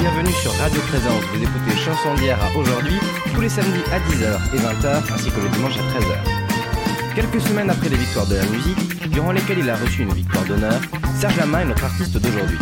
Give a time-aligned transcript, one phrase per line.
[0.00, 1.22] bienvenue sur Radio Présence.
[1.34, 2.98] Vous écoutez Chanson d'hier à aujourd'hui,
[3.34, 7.14] tous les samedis à 10h et 20h, ainsi que le dimanche à 13h.
[7.14, 10.44] Quelques semaines après les victoires de la musique, durant lesquelles il a reçu une victoire
[10.46, 10.80] d'honneur,
[11.18, 12.58] Serge Lama est notre artiste d'aujourd'hui.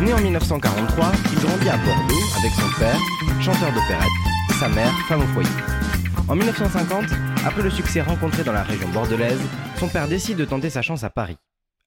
[0.00, 2.98] Né en 1943, il grandit à Bordeaux avec son père,
[3.42, 4.08] chanteur d'opérette,
[4.48, 5.50] et sa mère, femme au foyer.
[6.28, 7.04] En 1950,
[7.44, 9.40] après le succès rencontré dans la région bordelaise,
[9.78, 11.36] son père décide de tenter sa chance à Paris.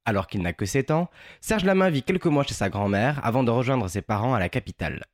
[0.06, 1.10] Alors qu'il n'a que 7 ans,
[1.42, 4.50] Serge Lama vit quelques mois chez sa grand-mère avant de rejoindre ses parents à la
[4.50, 5.06] capitale.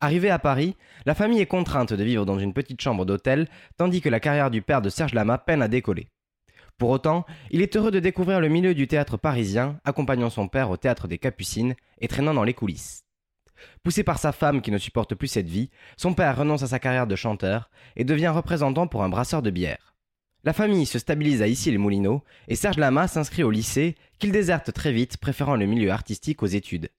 [0.00, 0.76] Arrivé à Paris,
[1.06, 3.48] la famille est contrainte de vivre dans une petite chambre d'hôtel,
[3.78, 6.08] tandis que la carrière du père de Serge Lama peine à décoller.
[6.76, 10.70] Pour autant, il est heureux de découvrir le milieu du théâtre parisien, accompagnant son père
[10.70, 13.04] au théâtre des Capucines et traînant dans les coulisses.
[13.82, 16.80] Poussé par sa femme qui ne supporte plus cette vie, son père renonce à sa
[16.80, 19.91] carrière de chanteur et devient représentant pour un brasseur de bière.
[20.44, 24.92] La famille se stabilise à Issy-les-Moulineaux et Serge Lama s'inscrit au lycée, qu'il déserte très
[24.92, 26.90] vite, préférant le milieu artistique aux études.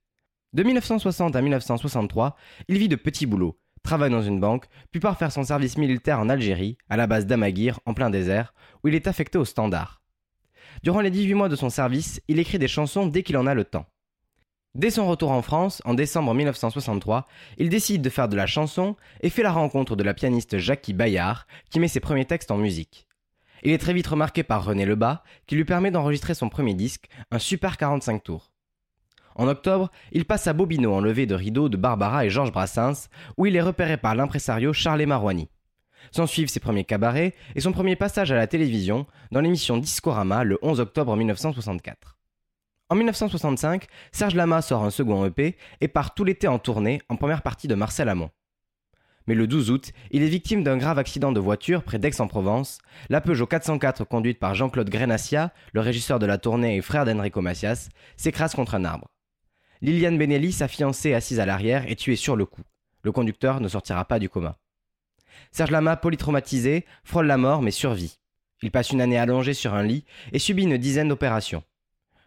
[0.53, 2.38] De 1960 à 1963,
[2.69, 6.21] il vit de petits boulots, travaille dans une banque, puis part faire son service militaire
[6.21, 10.02] en Algérie, à la base d'Amaguir, en plein désert, où il est affecté au standard.
[10.83, 13.53] Durant les 18 mois de son service, il écrit des chansons dès qu'il en a
[13.53, 13.88] le temps.
[14.73, 17.27] Dès son retour en France, en décembre 1963,
[17.58, 20.94] il décide de faire de la chanson et fait la rencontre de la pianiste Jackie
[20.94, 23.05] Bayard, qui met ses premiers textes en musique.
[23.66, 27.08] Il est très vite remarqué par René Lebas, qui lui permet d'enregistrer son premier disque,
[27.31, 28.52] un Super 45 tours.
[29.36, 33.08] En octobre, il passe à Bobino en levée de rideau de Barbara et Georges Brassens,
[33.38, 35.50] où il est repéré par l'impresario Charles Marouani.
[36.11, 40.44] S'en suivent ses premiers cabarets et son premier passage à la télévision dans l'émission Discorama
[40.44, 42.17] le 11 octobre 1964.
[42.89, 47.16] En 1965, Serge Lama sort un second EP et part tout l'été en tournée en
[47.16, 48.30] première partie de Marcel Amont
[49.27, 52.79] mais le 12 août, il est victime d'un grave accident de voiture près d'Aix-en-Provence.
[53.09, 57.42] La Peugeot 404 conduite par Jean-Claude Grenassia, le régisseur de la tournée et frère d'Enrico
[57.42, 59.08] Macias, s'écrase contre un arbre.
[59.81, 62.64] Liliane Benelli, sa fiancée assise à l'arrière, est tuée sur le coup.
[63.02, 64.58] Le conducteur ne sortira pas du coma.
[65.52, 68.19] Serge Lama, polytraumatisé, frôle la mort mais survit.
[68.61, 71.64] Il passe une année allongée sur un lit et subit une dizaine d'opérations.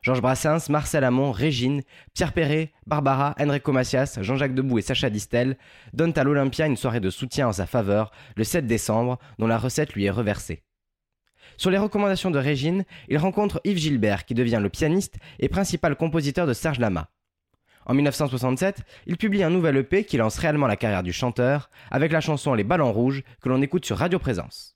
[0.07, 1.83] Georges Brassens, Marcel Amont, Régine,
[2.15, 5.59] Pierre Perret, Barbara, Enrico Macias, Jean-Jacques Debout et Sacha Distel
[5.95, 9.59] donnent à l'Olympia une soirée de soutien en sa faveur le 7 décembre, dont la
[9.59, 10.63] recette lui est reversée.
[11.57, 15.97] Sur les recommandations de Régine, il rencontre Yves Gilbert, qui devient le pianiste et principal
[15.97, 17.11] compositeur de Serge Lama.
[17.85, 22.13] En 1967, il publie un nouvel EP qui lance réellement la carrière du chanteur, avec
[22.13, 24.76] la chanson Les Ballons Rouges, que l'on écoute sur Radio Présence.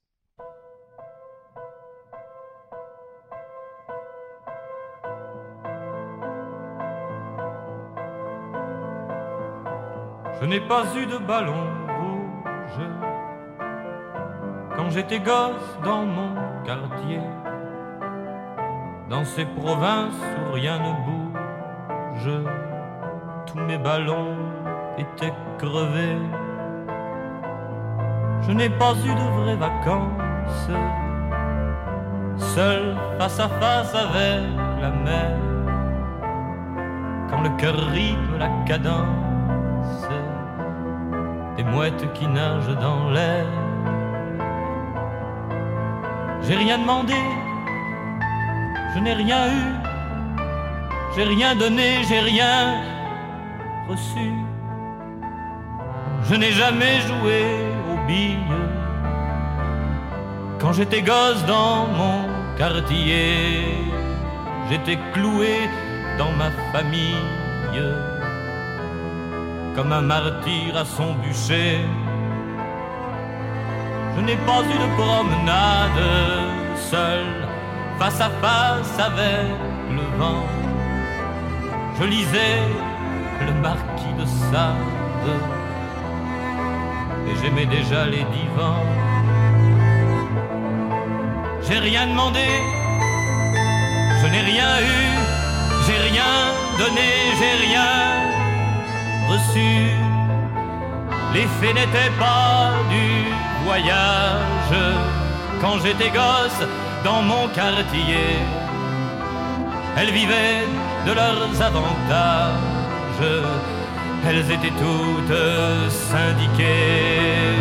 [10.40, 11.66] Je n'ai pas eu de ballon
[11.98, 12.88] rouge
[14.74, 16.34] quand j'étais gosse dans mon
[16.64, 17.20] quartier,
[19.10, 22.30] dans ces provinces où rien ne bouge.
[23.46, 24.38] Tous mes ballons
[24.96, 26.16] étaient crevés.
[28.40, 30.70] Je n'ai pas eu de vraies vacances,
[32.38, 34.40] seul face à face avec
[34.80, 35.36] la mer,
[37.28, 40.08] quand le cœur rythme la cadence
[41.62, 43.46] mouettes qui nagent dans l'air.
[46.42, 47.14] J'ai rien demandé,
[48.94, 49.72] je n'ai rien eu,
[51.14, 52.82] j'ai rien donné, j'ai rien
[53.88, 54.32] reçu.
[56.24, 57.40] Je n'ai jamais joué
[57.90, 58.38] aux billes
[60.60, 63.66] quand j'étais gosse dans mon quartier.
[64.68, 65.68] J'étais cloué
[66.18, 67.16] dans ma famille
[69.74, 71.80] comme un martyr à son bûcher.
[74.16, 76.04] Je n'ai pas eu de promenade
[76.76, 77.26] seul,
[77.98, 79.46] face à face avec
[79.90, 80.44] le vent.
[81.98, 82.62] Je lisais
[83.46, 85.30] le marquis de Sade
[87.28, 88.86] et j'aimais déjà les divans.
[91.62, 92.48] J'ai rien demandé,
[94.20, 95.02] je n'ai rien eu,
[95.86, 96.32] j'ai rien
[96.78, 98.39] donné, j'ai rien
[101.32, 103.32] L'effet n'était pas du
[103.64, 104.76] voyage
[105.60, 106.66] quand j'étais gosse
[107.04, 108.36] dans mon quartier.
[109.96, 110.66] Elles vivaient
[111.06, 113.22] de leurs avantages,
[114.26, 117.54] elles étaient toutes syndiquées.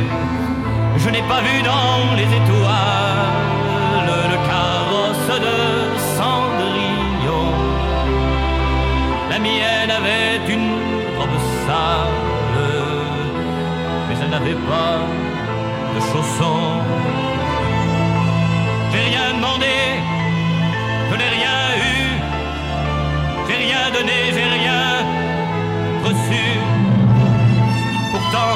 [0.97, 3.29] Je n'ai pas vu dans les étoiles
[4.31, 5.57] le carrosse de
[6.17, 7.53] Cendrillon.
[9.29, 10.78] La mienne avait une
[14.07, 14.97] mais elle n'avait pas
[15.95, 16.81] de chaussons.
[18.91, 19.75] J'ai rien demandé,
[21.09, 21.59] je n'ai rien
[21.91, 22.01] eu,
[23.47, 24.83] j'ai rien donné, j'ai rien
[26.03, 26.45] reçu.
[28.11, 28.55] Pourtant,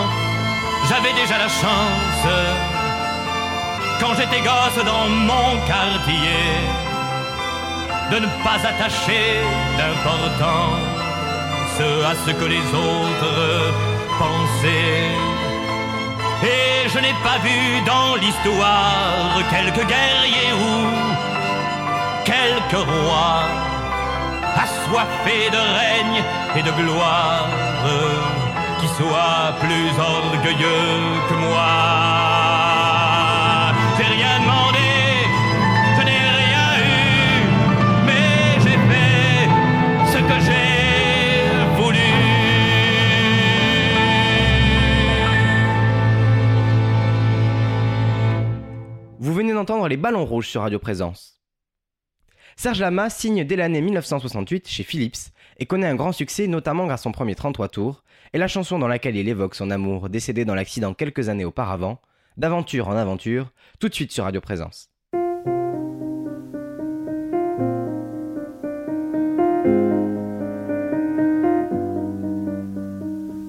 [0.89, 2.27] j'avais déjà la chance,
[4.00, 6.45] quand j'étais gosse dans mon quartier,
[8.12, 9.42] de ne pas attacher
[9.77, 10.93] d'importance
[11.81, 13.74] à ce que les autres
[14.20, 15.10] pensaient.
[16.44, 20.75] Et je n'ai pas vu dans l'histoire quelques guerriers ou
[22.25, 23.46] quelques rois
[24.56, 26.24] assoiffés de règne
[26.56, 27.48] et de gloire
[28.80, 31.00] qui soient plus orgueilleux
[31.30, 31.74] que moi.
[33.98, 34.33] Rien
[49.90, 51.42] Les ballons rouges sur Radio Présence.
[52.56, 57.02] Serge Lama signe dès l'année 1968 chez Philips et connaît un grand succès notamment grâce
[57.02, 60.46] à son premier 33 tours et la chanson dans laquelle il évoque son amour décédé
[60.46, 62.00] dans l'accident quelques années auparavant,
[62.38, 64.90] d'aventure en aventure, tout de suite sur Radio Présence.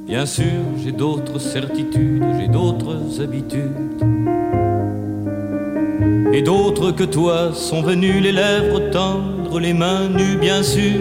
[0.06, 4.23] Bien sûr, j'ai d'autres certitudes, j'ai d'autres habitudes.
[6.32, 11.00] Et d'autres que toi sont venus les lèvres tendres, les mains nues, bien sûr.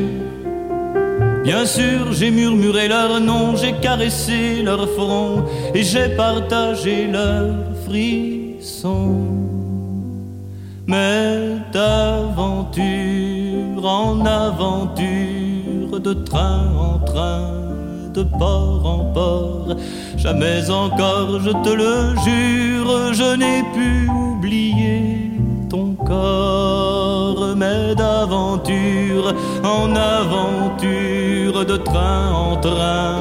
[1.44, 5.44] Bien sûr, j'ai murmuré leur nom, j'ai caressé leur front
[5.74, 7.56] et j'ai partagé leurs
[7.86, 9.26] frissons.
[10.88, 12.84] Mais d'aventure
[13.84, 17.73] en aventure, de train en train,
[18.14, 19.76] de port en port,
[20.18, 25.32] jamais encore, je te le jure, je n'ai pu oublier
[25.70, 29.34] ton corps, mais d'aventure
[29.64, 33.16] en aventure, de train en train,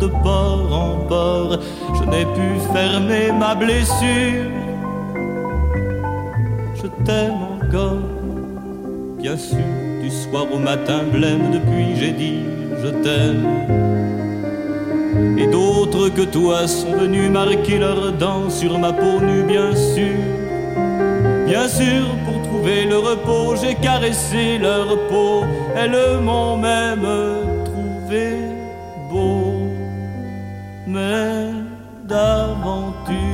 [0.00, 1.58] de port en port,
[1.98, 4.50] je n'ai pu fermer ma blessure.
[6.74, 8.02] Je t'aime encore,
[9.18, 9.70] bien sûr,
[10.02, 12.40] du soir au matin blême, depuis j'ai dit
[12.84, 13.93] je t'aime.
[15.38, 20.18] Et d'autres que toi sont venus marquer leurs dents sur ma peau nue, bien sûr.
[21.46, 25.44] Bien sûr, pour trouver le repos, j'ai caressé leur peau.
[25.76, 27.06] Elles m'ont même
[27.64, 28.38] trouvé
[29.10, 29.54] beau.
[30.86, 31.50] Mais
[32.04, 33.24] d'aventure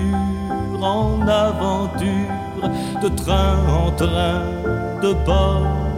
[0.83, 2.71] en aventure,
[3.03, 4.43] de train en train,
[5.03, 5.90] de port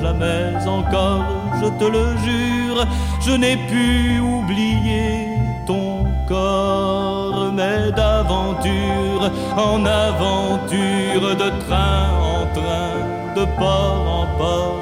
[0.00, 1.24] jamais encore,
[1.60, 2.86] je te le jure,
[3.20, 5.28] je n'ai pu oublier
[5.66, 12.92] ton corps, mais d'aventure en aventure, de train en train,
[13.36, 14.80] de port en port,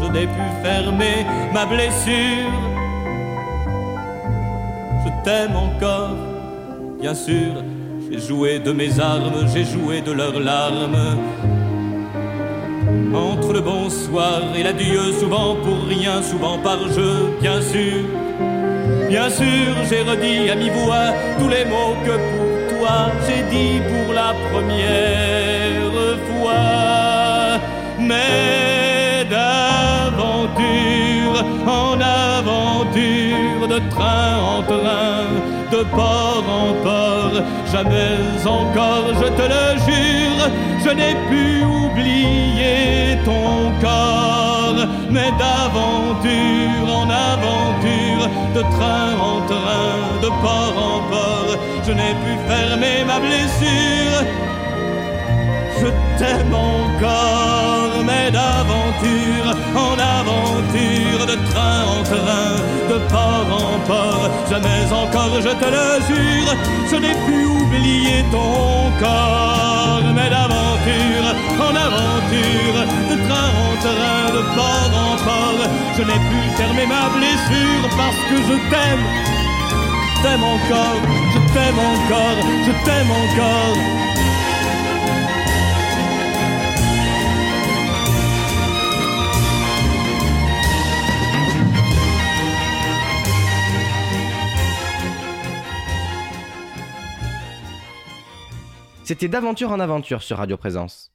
[0.00, 2.52] je n'ai pu fermer ma blessure.
[5.04, 6.16] Je t'aime encore,
[7.00, 7.52] bien sûr,
[8.10, 11.16] j'ai joué de mes armes, j'ai joué de leurs larmes.
[13.14, 18.04] Entre le bonsoir et l'adieu, souvent pour rien, souvent par jeu, bien sûr.
[19.08, 24.12] Bien sûr, j'ai redit à mi-voix tous les mots que pour toi j'ai dit pour
[24.12, 25.90] la première
[26.28, 27.58] fois.
[27.98, 30.58] Mais d'aventure
[31.66, 35.24] en aventure, de train en train,
[35.70, 40.44] de port en port, jamais encore, je te le jure,
[40.84, 50.28] je n'ai pu oublier ton corps, mais d'aventure en aventure, de train en train, de
[50.42, 51.52] port en port,
[51.86, 54.47] je n'ai pu fermer ma blessure.
[55.80, 62.50] Je t'aime encore, mais d'aventure en aventure, de train en train,
[62.90, 66.50] de port en port, jamais encore, je te le jure,
[66.90, 71.28] je n'ai pu oublier ton corps, mais d'aventure
[71.66, 72.78] en aventure,
[73.10, 75.62] de train en train, de port en port,
[75.96, 79.04] je n'ai pu fermer ma blessure parce que je t'aime,
[80.22, 81.00] t'aime encore,
[81.34, 84.07] je t'aime encore, je t'aime encore.
[99.08, 101.12] C'était d'aventure en aventure sur Radio Présence.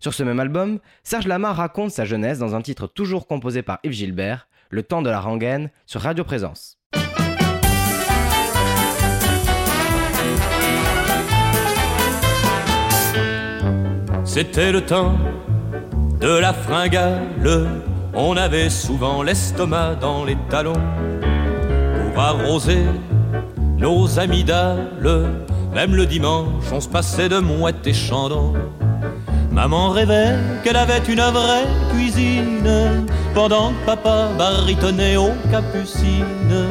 [0.00, 3.78] Sur ce même album, Serge Lama raconte sa jeunesse dans un titre toujours composé par
[3.84, 6.80] Yves Gilbert, Le temps de la rengaine, sur Radio Présence.
[14.24, 15.16] C'était le temps
[16.18, 17.20] de la fringale,
[18.12, 20.72] on avait souvent l'estomac dans les talons
[21.94, 22.82] pour arroser
[23.78, 28.54] nos amis d'Alle, même le dimanche, on se passait de mouettes et chandons.
[29.50, 36.66] Maman rêvait qu'elle avait une vraie cuisine, pendant que papa baritonnait aux capucines.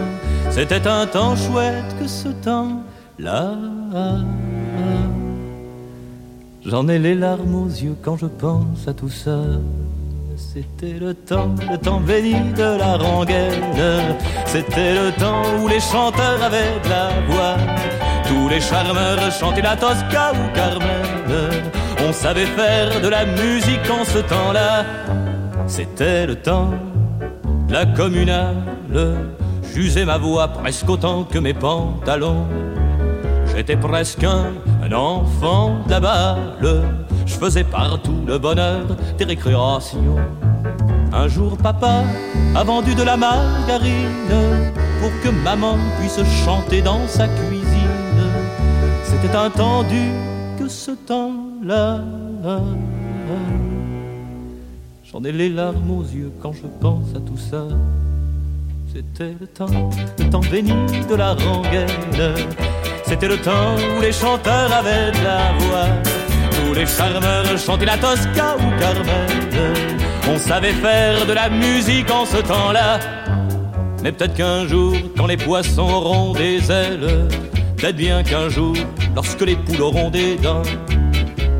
[0.50, 3.54] C'était un temps chouette que ce temps-là.
[6.66, 9.40] J'en ai les larmes aux yeux quand je pense à tout ça.
[10.36, 14.16] C'était le temps, le temps béni de la rengaine.
[14.46, 17.58] C'était le temps où les chanteurs avaient de la voix.
[18.32, 21.64] Tous les charmeurs chantaient la Tosca ou Carmen.
[22.08, 24.86] On savait faire de la musique en ce temps-là.
[25.68, 26.72] C'était le temps
[27.68, 28.56] de la communale.
[29.74, 32.48] J'usais ma voix presque autant que mes pantalons.
[33.54, 36.84] J'étais presque un, enfant de.
[37.26, 38.86] Je faisais partout le bonheur
[39.18, 40.16] des récréations.
[41.12, 42.06] Un jour, papa
[42.56, 44.72] a vendu de la margarine
[45.02, 47.61] pour que maman puisse chanter dans sa cuisine.
[49.12, 50.10] C'était attendu
[50.58, 52.00] que ce temps-là.
[55.12, 57.66] J'en ai les larmes aux yeux quand je pense à tout ça.
[58.94, 60.74] C'était le temps, le temps béni
[61.10, 62.36] de la rengaine.
[63.04, 65.90] C'était le temps où les chanteurs avaient de la voix.
[66.52, 69.98] Tous les charmeurs chantaient la Tosca ou Carmen.
[70.30, 73.00] On savait faire de la musique en ce temps-là.
[74.04, 77.28] Mais peut-être qu'un jour, quand les poissons auront des ailes,
[77.82, 78.76] peut-être bien qu'un jour,
[79.16, 80.62] lorsque les poules auront des dents,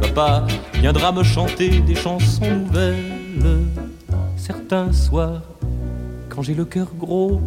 [0.02, 3.58] papa viendra me chanter des chansons nouvelles.
[4.38, 5.42] Certains soirs,
[6.30, 7.42] quand j'ai le cœur gros,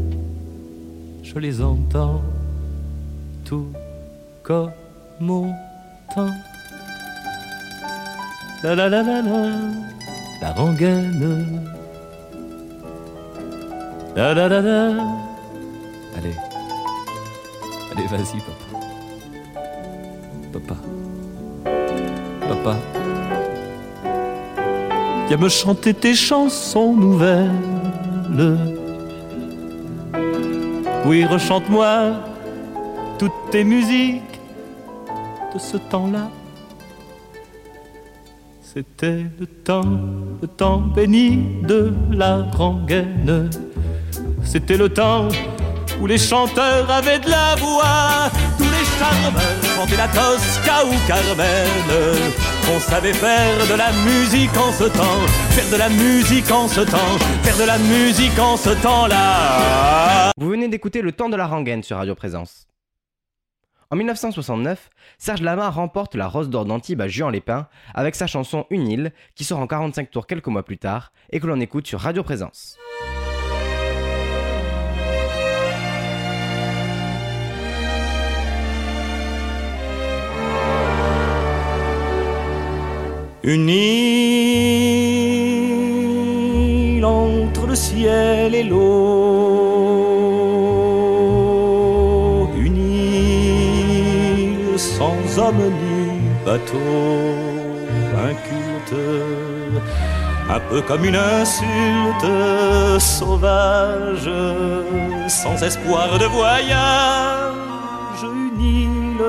[1.23, 2.21] je les entends
[3.45, 3.69] tout
[4.43, 4.73] comme
[5.21, 5.53] mon
[6.13, 6.35] temps.
[8.65, 9.51] La la la la la,
[10.43, 11.63] la rengaine.
[14.17, 14.89] La la la la.
[16.17, 16.35] Allez,
[17.97, 18.67] allez, vas-y, papa.
[20.53, 20.77] Papa.
[22.49, 22.77] Papa.
[25.29, 27.51] Viens me chanter tes chansons nouvelles.
[31.07, 32.13] Oui, rechante-moi
[33.19, 34.41] toutes tes musiques
[35.55, 36.31] de ce temps-là.
[38.61, 39.85] C'était le temps,
[40.43, 43.49] le temps béni de la rengaine.
[44.43, 45.29] C'était le temps
[46.01, 49.43] où les chanteurs avaient de la voix, tous les charmeurs
[49.77, 52.33] chantaient la Tosca ou Carmen.
[52.75, 56.81] On savait faire de la musique en ce temps, faire de la musique en ce
[56.81, 60.31] temps, faire de la musique en ce temps-là.
[60.39, 62.67] Vous venez d'écouter Le temps de la rengaine sur Radio Présence.
[63.91, 68.89] En 1969, Serge Lama remporte la Rose d'Or d'Antibes à Juan-les-Pins avec sa chanson Une
[68.89, 72.01] île qui sort en 45 tours quelques mois plus tard et que l'on écoute sur
[72.01, 72.77] Radio Présence.
[83.47, 83.85] Une île
[87.05, 88.81] entre le ciel et l'eau.
[92.57, 92.79] Une
[94.79, 96.79] sans homme ni bateau.
[98.17, 98.95] Inculte,
[100.49, 102.25] un peu comme une insulte
[102.99, 104.31] sauvage,
[105.29, 107.53] sans espoir de voyage.
[108.23, 109.21] Une île,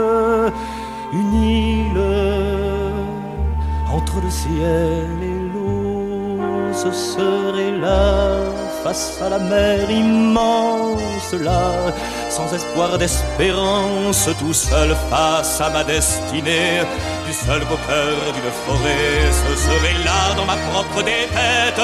[1.11, 2.24] une île
[4.05, 6.39] entre le ciel et l'eau,
[6.73, 8.37] ce serait là,
[8.83, 11.71] face à la mer immense, là,
[12.29, 16.81] sans espoir d'espérance, tout seul face à ma destinée,
[17.25, 21.81] du seul beau cœur d'une forêt, ce serait là dans ma propre défaite,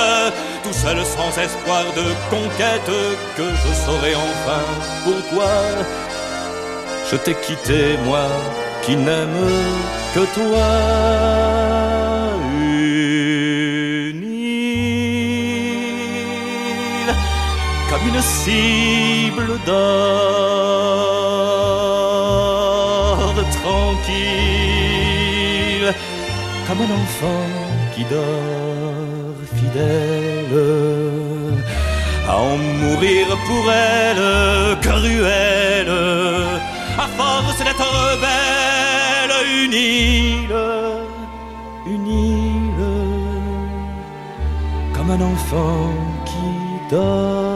[0.63, 2.91] tout seul sans espoir de conquête,
[3.37, 4.63] que je saurais enfin
[5.03, 5.53] pourquoi
[7.09, 8.27] je t'ai quitté, moi
[8.83, 9.49] qui n'aime
[10.13, 11.50] que toi.
[17.91, 20.91] Comme une cible d'or
[23.61, 24.71] tranquille,
[26.67, 27.49] comme un enfant
[27.93, 30.57] qui dort fidèle.
[32.27, 35.95] À en mourir pour elle, cruelle,
[36.97, 37.91] à force d'être
[38.25, 40.55] belle, une île,
[41.93, 42.87] une île,
[44.93, 45.89] comme un enfant
[46.29, 46.47] qui
[46.95, 47.50] dort,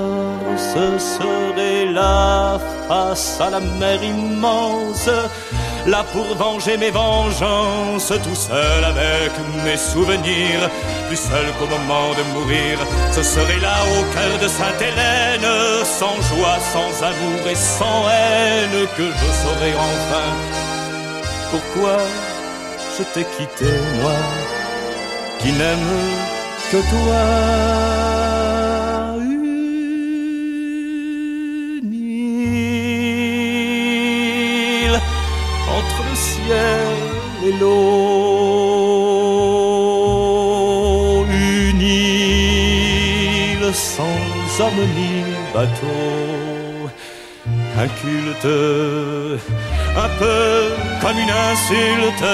[0.76, 5.10] ce serait là face à la mer immense,
[5.88, 9.32] là pour venger mes vengeances, tout seul avec
[9.64, 10.70] mes souvenirs,
[11.08, 12.78] plus seul qu'au moment de mourir.
[13.14, 15.50] Ce serait là au cœur de Sainte-Hélène,
[15.84, 20.30] sans joie, sans amour et sans haine, que je saurais enfin
[21.52, 21.98] pourquoi
[22.98, 24.12] je t'ai quitté, moi,
[25.40, 25.92] qui n'aime
[26.72, 28.25] que toi.
[36.46, 36.98] Ciel
[37.48, 37.76] et l'eau,
[41.30, 44.20] une île sans
[44.60, 45.14] homme ni
[45.54, 46.90] bateau,
[47.78, 48.58] un culte,
[50.06, 50.50] un peu
[51.02, 52.30] comme une insulte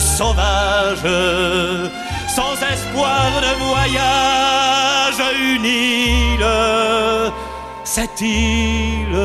[0.00, 1.08] sauvage,
[2.36, 6.50] sans espoir de voyage, une île,
[7.84, 9.20] cette île,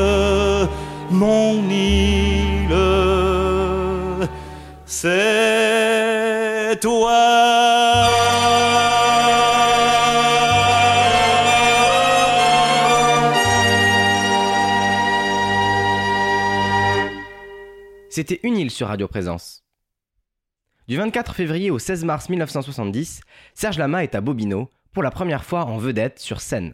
[1.10, 3.25] mon île,
[4.96, 8.08] c'est toi.
[18.08, 19.64] C'était Une île sur Radio Présence.
[20.88, 23.20] Du 24 février au 16 mars 1970,
[23.52, 26.72] Serge Lama est à Bobino, pour la première fois en vedette sur scène.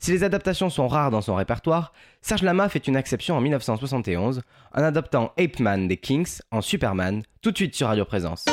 [0.00, 4.42] Si les adaptations sont rares dans son répertoire, Serge Lama fait une exception en 1971
[4.72, 8.44] en adoptant Ape Man des Kings en Superman, tout de suite sur Radio Présence.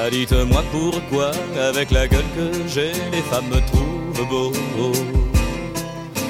[0.00, 1.30] Ah, dites-moi pourquoi,
[1.60, 4.52] avec la gueule que j'ai, les femmes me trouvent beau.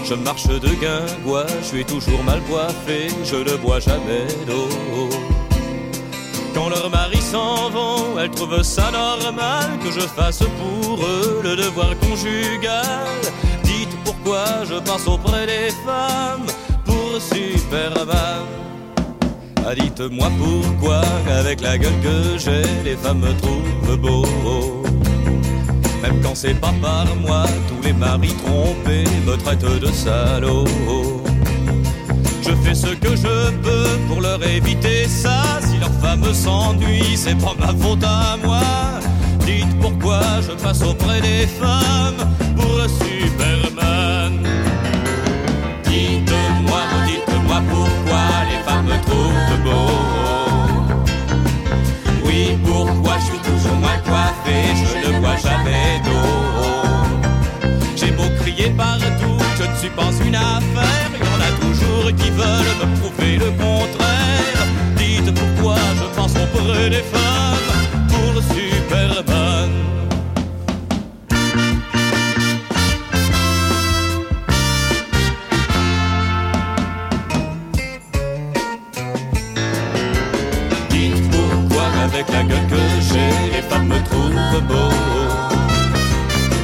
[0.04, 4.68] Je marche de guingois, je suis toujours mal coiffé, je ne bois jamais d'eau.
[6.58, 11.54] Quand leurs maris s'en vont, elles trouvent ça normal que je fasse pour eux le
[11.54, 13.14] devoir conjugal.
[13.62, 16.46] Dites pourquoi je passe auprès des femmes
[16.84, 18.42] pour Superman.
[19.64, 24.82] Ah, dites-moi pourquoi, avec la gueule que j'ai, les femmes me trouvent beau.
[26.02, 30.64] Même quand c'est pas par moi, tous les maris trompés me traitent de salaud.
[32.42, 35.58] Je fais ce que je peux pour leur éviter ça.
[35.80, 38.60] Leur femme s'ennuie, c'est pas ma faute à moi.
[39.46, 44.46] Dites pourquoi je passe auprès des femmes pour Superman.
[45.84, 49.92] Dites-moi, dites-moi pourquoi les femmes me trouvent beau.
[52.24, 57.68] Oui, pourquoi je suis toujours mal coiffé, je ne bois jamais d'eau.
[57.96, 62.10] J'ai beau crier partout, je ne suis pas une affaire, il y en a toujours
[62.16, 64.18] qui veulent me prouver le contraire.
[66.90, 69.70] Des femmes pour Superman.
[80.88, 82.76] Dites pourquoi avec la gueule que
[83.08, 84.90] j'ai, les femmes me trouvent beau.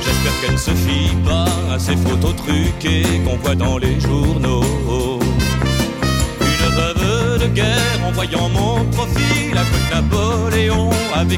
[0.05, 3.94] J'espère qu'elle ne se fie pas à ces photos truquées qu'on voit dans les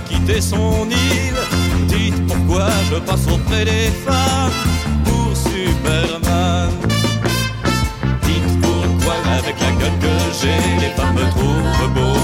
[0.08, 1.40] quitté son île.
[1.88, 4.52] Dites pourquoi je passe auprès des femmes
[5.04, 6.70] pour Superman.
[8.22, 12.16] Dites pourquoi avec la gueule que j'ai, les femmes me trouvent beau.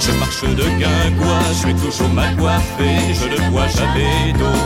[0.00, 4.58] Je marche de guingois, je suis toujours mal coiffé, je ne bois jamais d'eau.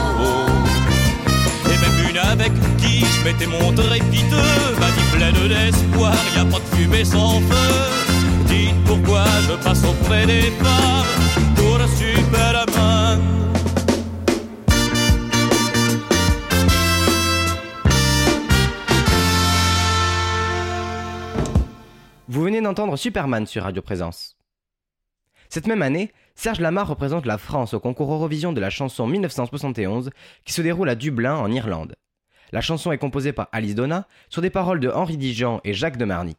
[1.67, 6.45] Et même une avec qui je m'étais montré piteux, m'a dit pleine d'espoir, y a
[6.45, 8.02] pas de fumée sans feu.
[8.87, 10.53] Pourquoi je passe auprès des
[11.57, 13.21] pour Superman.
[22.29, 24.37] Vous venez d'entendre Superman sur Radio Présence.
[25.49, 30.11] Cette même année, Serge Lama représente la France au concours Eurovision de la chanson 1971
[30.45, 31.95] qui se déroule à Dublin en Irlande.
[32.53, 35.99] La chanson est composée par Alice Donna sur des paroles de Henri Dijon et Jacques
[35.99, 36.37] de Marny.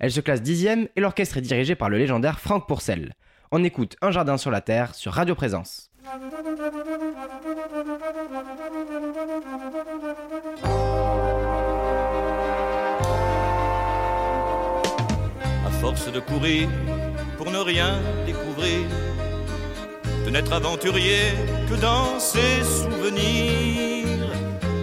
[0.00, 3.12] Elle se classe dixième et l'orchestre est dirigé par le légendaire Franck Pourcel.
[3.52, 5.90] On écoute Un jardin sur la terre sur Radio Présence.
[15.66, 16.68] à force de courir
[17.36, 18.86] pour ne rien découvrir,
[20.24, 21.32] de n'être aventurier
[21.68, 24.28] que dans ses souvenirs,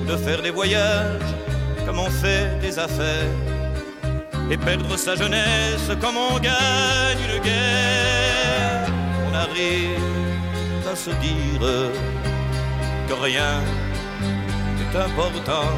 [0.02, 1.22] ou de faire des voyages
[1.86, 3.30] comme on fait des affaires,
[4.50, 8.88] et perdre sa jeunesse comme on gagne une guerre.
[9.30, 11.60] On arrive à se dire
[13.08, 13.62] que rien
[14.82, 15.70] est important,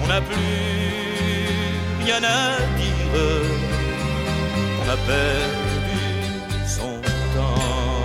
[0.00, 3.14] qu'on n'a plus rien à dire,
[4.76, 5.98] qu'on a perdu
[6.66, 7.00] son
[7.34, 8.04] temps.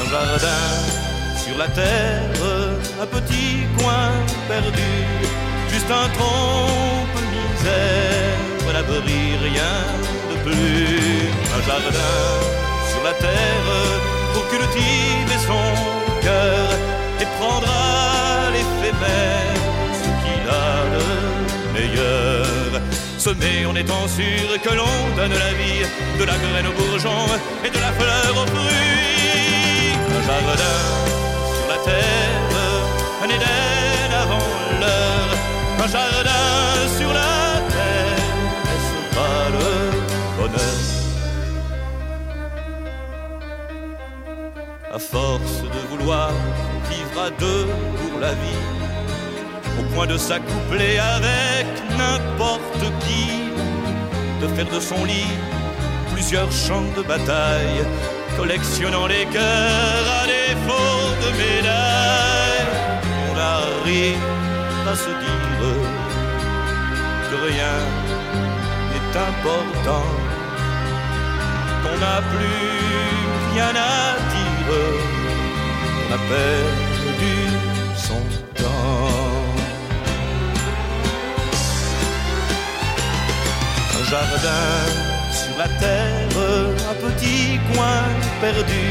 [0.00, 0.99] Un jardin
[1.60, 2.42] la terre,
[3.04, 4.08] un petit coin
[4.48, 4.92] perdu,
[5.68, 9.76] juste un trompe misère, l'abri, rien
[10.44, 12.16] plus un jardin
[12.90, 13.72] sur la terre
[14.32, 15.68] pour cultiver son
[16.22, 16.66] cœur
[17.22, 17.84] et prendra
[18.54, 19.60] l'éphémère
[20.00, 21.04] ce qu'il a de
[21.76, 22.72] meilleur.
[23.18, 25.84] Semer en étant sûr que l'on donne la vie,
[26.20, 27.22] de la graine au bourgeon
[27.66, 29.92] et de la fleur au fruit.
[30.16, 31.29] Un jardin
[31.84, 32.40] terre,
[33.22, 34.48] un Éden avant
[34.80, 35.32] l'heure,
[35.84, 37.40] un jardin sur la
[44.92, 46.30] À force de vouloir
[46.90, 47.66] vivre à deux
[48.00, 48.64] pour la vie,
[49.78, 51.66] au point de s'accoupler avec
[51.96, 53.24] n'importe qui,
[54.42, 55.32] de faire de son lit
[56.12, 57.84] plusieurs champs de bataille,
[58.36, 62.66] collectionnant les cœurs à défaut de médailles.
[63.28, 64.26] On arrive
[64.90, 65.40] à se dire
[67.28, 67.76] que rien
[68.90, 70.08] n'est important,
[71.82, 72.70] qu'on n'a plus
[73.52, 74.50] rien à dire
[76.10, 77.36] on a perdu
[77.96, 78.20] son
[78.54, 79.30] temps.
[83.98, 85.19] Un jardin
[85.60, 86.36] la terre,
[86.90, 88.00] un petit coin
[88.40, 88.86] perdu,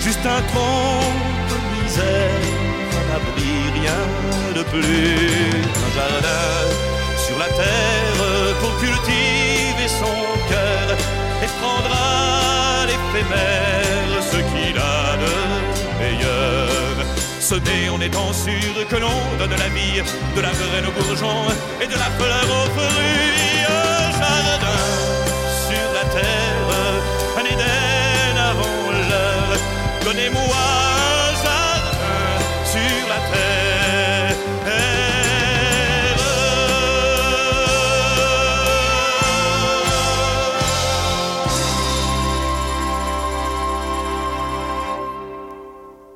[0.00, 1.02] juste un tronc
[1.50, 2.44] de misère,
[3.00, 4.02] un abri, rien
[4.58, 5.62] de plus.
[5.86, 6.48] Un jardin
[7.24, 8.22] sur la terre
[8.60, 10.18] pour cultiver son
[10.50, 10.86] cœur
[11.44, 12.08] et prendra
[12.88, 15.34] l'éphémère ce qu'il a de
[16.00, 16.94] meilleur.
[17.48, 20.02] Semer en étant sûr que l'on donne la vie,
[20.36, 21.38] de la graine au bourgeon
[21.82, 23.62] et de la fleur au fruit.
[23.68, 25.21] Un jardin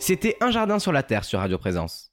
[0.06, 2.12] C'était Un jardin sur la Terre sur Radio Présence.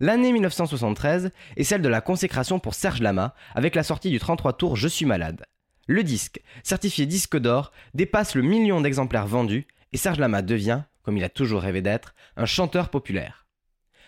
[0.00, 4.52] L'année 1973 est celle de la consécration pour Serge Lama avec la sortie du 33
[4.54, 5.44] tours Je suis malade.
[5.86, 11.16] Le disque, certifié disque d'or, dépasse le million d'exemplaires vendus et Serge Lama devient, comme
[11.16, 13.46] il a toujours rêvé d'être, un chanteur populaire.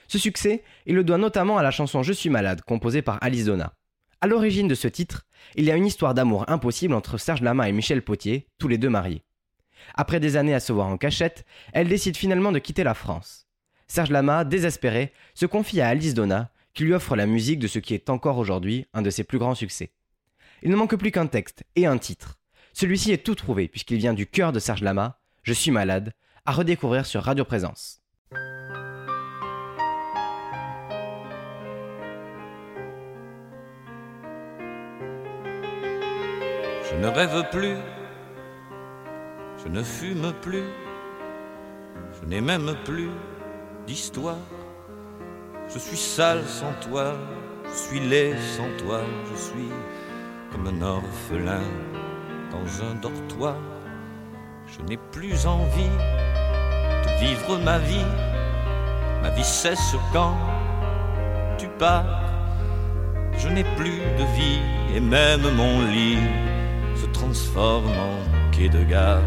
[0.08, 3.44] Ce succès, il le doit notamment à la chanson Je suis malade composée par Alice
[3.44, 3.72] Donna.
[4.20, 7.68] À l'origine de ce titre, il y a une histoire d'amour impossible entre Serge Lama
[7.68, 9.22] et Michel Potier, tous les deux mariés.
[9.94, 13.46] Après des années à se voir en cachette, elle décide finalement de quitter la France.
[13.86, 17.78] Serge Lama, désespéré, se confie à Alice Donna, qui lui offre la musique de ce
[17.78, 19.92] qui est encore aujourd'hui un de ses plus grands succès.
[20.62, 22.40] Il ne manque plus qu'un texte et un titre.
[22.72, 26.10] Celui-ci est tout trouvé puisqu'il vient du cœur de Serge Lama, Je suis malade,
[26.44, 28.02] à redécouvrir sur Radio Présence.
[36.90, 37.76] Je ne rêve plus
[39.62, 40.64] je ne fume plus,
[42.20, 43.10] je n'ai même plus
[43.86, 44.38] d'histoire.
[45.68, 47.14] Je suis sale sans toi,
[47.64, 49.70] je suis laid sans toi, je suis
[50.50, 51.62] comme un orphelin
[52.50, 53.56] dans un dortoir.
[54.66, 55.96] Je n'ai plus envie
[57.04, 58.10] de vivre ma vie,
[59.22, 60.36] ma vie cesse quand
[61.56, 62.04] tu pars.
[63.38, 64.60] Je n'ai plus de vie
[64.94, 66.18] et même mon lit
[67.00, 69.22] se transforme en quai de gare.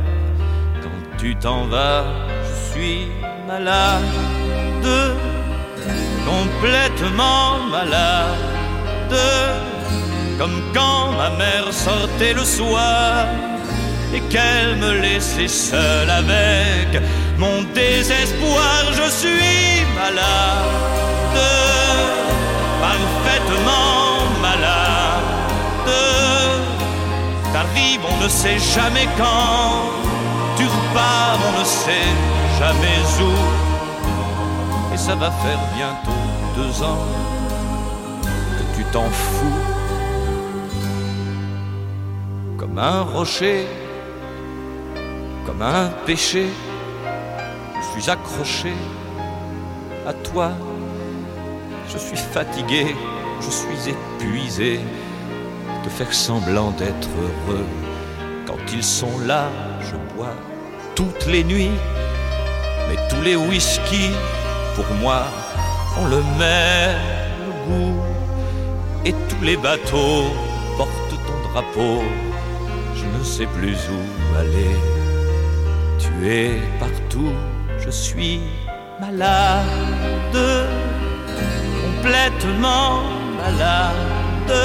[1.17, 2.05] Tu t'en vas,
[2.43, 3.07] je suis
[3.45, 4.03] malade,
[6.25, 9.19] complètement malade,
[10.37, 13.25] comme quand ma mère sortait le soir
[14.13, 17.01] et qu'elle me laissait seule avec
[17.37, 18.85] mon désespoir.
[18.93, 21.39] Je suis malade,
[22.81, 25.89] parfaitement malade,
[27.53, 29.99] t'arrives, on ne sait jamais quand
[30.57, 32.13] tu repars, on ne sait
[32.59, 34.93] jamais où.
[34.93, 36.23] Et ça va faire bientôt
[36.55, 37.05] deux ans
[38.57, 39.63] que tu t'en fous.
[42.57, 43.67] Comme un rocher,
[45.49, 46.45] comme un péché,
[47.75, 48.73] je suis accroché
[50.05, 50.51] à toi.
[51.91, 52.95] Je suis fatigué,
[53.41, 54.79] je suis épuisé
[55.83, 57.65] de faire semblant d'être heureux.
[58.45, 59.49] Quand ils sont là,
[59.81, 60.35] je bois
[60.93, 61.79] toutes les nuits.
[62.87, 64.11] Mais tous les whisky,
[64.75, 65.23] pour moi,
[65.99, 67.99] ont le même goût.
[69.03, 70.25] Et tous les bateaux
[70.77, 72.03] portent ton drapeau.
[72.93, 74.98] Je ne sais plus où aller.
[75.99, 77.33] Tu es partout,
[77.83, 78.39] je suis
[78.99, 80.39] malade,
[81.83, 83.03] complètement
[83.41, 84.55] malade.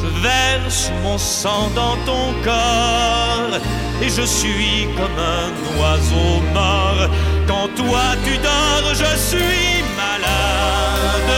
[0.00, 3.58] Je verse mon sang dans ton corps
[4.02, 7.08] et je suis comme un oiseau mort.
[7.46, 11.34] Quand toi tu dors, je suis malade,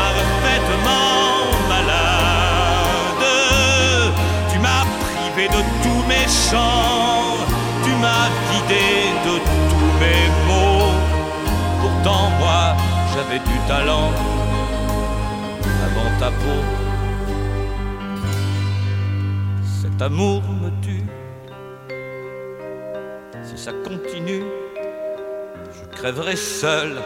[0.00, 1.20] parfaitement
[1.68, 3.24] malade.
[4.50, 6.79] Tu m'as privé de tous mes chants,
[13.30, 14.10] j'avais du talent
[15.84, 16.62] avant ta peau.
[19.62, 21.04] Cet amour me tue.
[23.42, 24.44] Si ça continue,
[25.72, 26.96] je crèverai seul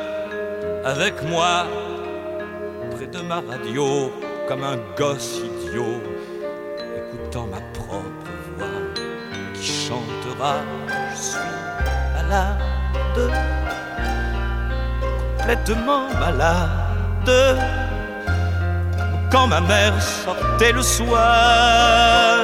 [0.84, 1.66] avec moi
[2.92, 4.10] près de ma radio
[4.48, 6.00] comme un gosse idiot,
[6.96, 8.66] écoutant ma propre voix
[9.54, 10.56] qui chantera
[11.10, 11.38] Je suis
[12.14, 13.53] malade,
[15.44, 17.59] complètement malade
[19.30, 22.40] quand ma mère sortait le soir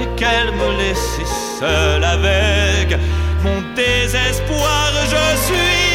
[0.00, 1.30] et qu'elle me laissait
[1.60, 2.96] seule avec
[3.44, 4.92] mon désespoir.
[5.10, 5.87] Je suis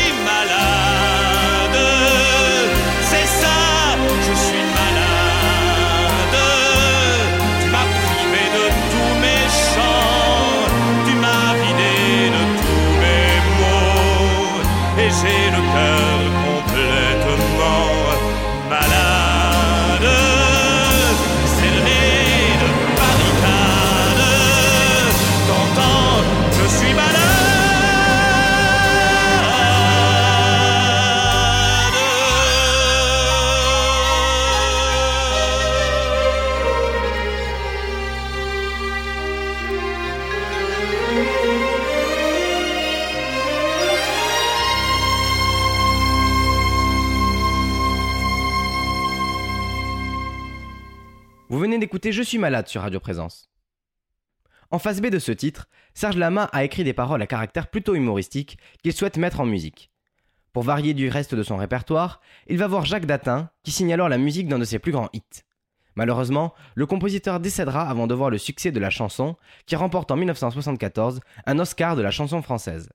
[52.12, 53.50] Je suis malade sur Radio Présence.
[54.72, 57.96] En face B de ce titre, Serge Lama a écrit des paroles à caractère plutôt
[57.96, 59.90] humoristique qu'il souhaite mettre en musique.
[60.52, 64.10] Pour varier du reste de son répertoire, il va voir Jacques Datin, qui signe alors
[64.10, 65.44] la musique d'un de ses plus grands hits.
[65.96, 70.18] Malheureusement, le compositeur décédera avant de voir le succès de la chanson, qui remporte en
[70.18, 72.90] 1974 un Oscar de la chanson française.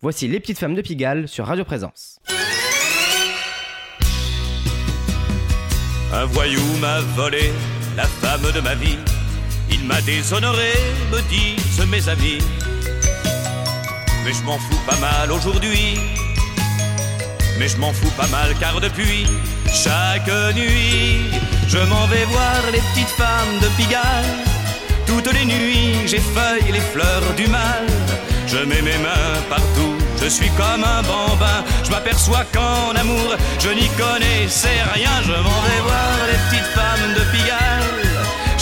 [0.00, 2.18] Voici Les Petites Femmes de Pigalle sur Radio Présence.
[6.12, 7.52] Un voyou m'a volé
[8.00, 8.98] la femme de ma vie.
[9.70, 10.72] Il m'a déshonoré,
[11.12, 12.42] me disent mes amis.
[14.24, 15.98] Mais je m'en fous pas mal aujourd'hui.
[17.58, 19.26] Mais je m'en fous pas mal car depuis
[19.84, 21.20] chaque nuit,
[21.68, 24.32] je m'en vais voir les petites femmes de Pigalle.
[25.06, 27.84] Toutes les nuits, j'effeuille les fleurs du mal.
[28.46, 31.58] Je mets mes mains partout, je suis comme un bambin.
[31.84, 33.30] Je m'aperçois qu'en amour,
[33.64, 35.14] je n'y connaissais rien.
[35.28, 37.69] Je m'en vais voir les petites femmes de Pigalle.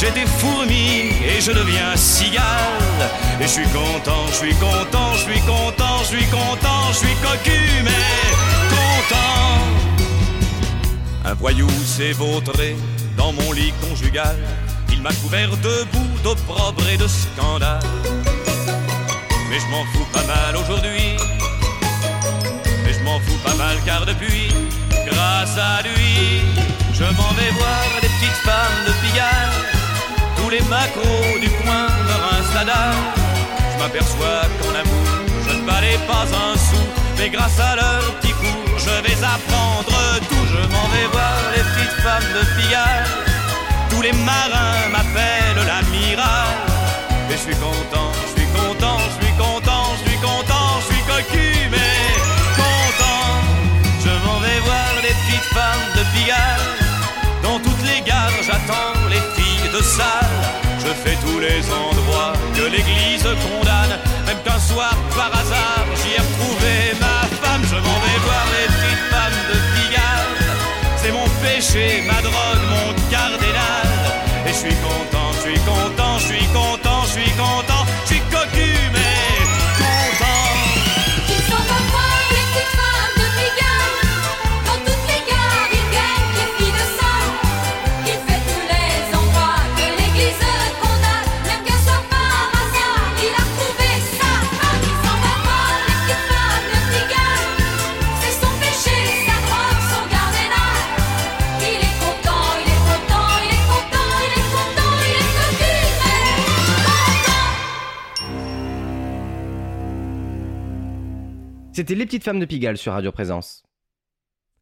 [0.00, 3.10] J'étais fourmi et je deviens cigale.
[3.40, 7.14] Et je suis content, je suis content, je suis content, je suis content, je suis
[7.16, 7.90] cocu, mais
[8.70, 9.58] content.
[11.24, 12.76] Un voyou s'est vautré
[13.16, 14.36] dans mon lit conjugal.
[14.92, 17.80] Il m'a couvert de boue, d'opprobre et de scandale.
[19.50, 21.16] Mais je m'en fous pas mal aujourd'hui.
[22.84, 24.46] Mais je m'en fous pas mal car depuis,
[25.10, 26.40] grâce à lui,
[26.92, 29.77] je m'en vais voir les petites femmes de Pigalle.
[30.48, 33.04] Tous les macros du coin me rincent la dalle.
[33.70, 35.08] Je m'aperçois qu'en amour,
[35.46, 36.84] je ne valais pas un sou.
[37.18, 40.46] Mais grâce à leur petit cours, je vais apprendre tout.
[40.54, 43.04] Je m'en vais voir les petites femmes de Pigalle.
[43.90, 46.48] Tous les marins m'appellent l'amiral.
[47.28, 51.04] Et je suis content, je suis content, je suis content, je suis content, je suis
[51.12, 51.87] cocu, mais
[60.98, 63.98] Je fais tous les endroits que l'église condamne.
[64.26, 67.62] Même qu'un soir, par hasard, j'y ai retrouvé ma femme.
[67.62, 70.34] Je m'en vais voir les petites femmes de Pigalle.
[70.96, 72.17] C'est mon péché, ma
[111.88, 113.62] C'était Les Petites Femmes de Pigalle sur Radio Présence.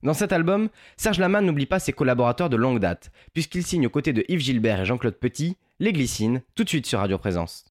[0.05, 3.91] Dans cet album, Serge Lama n'oublie pas ses collaborateurs de longue date, puisqu'il signe aux
[3.91, 7.65] côtés de Yves Gilbert et Jean-Claude Petit Les Glycines, tout de suite sur Radio Présence.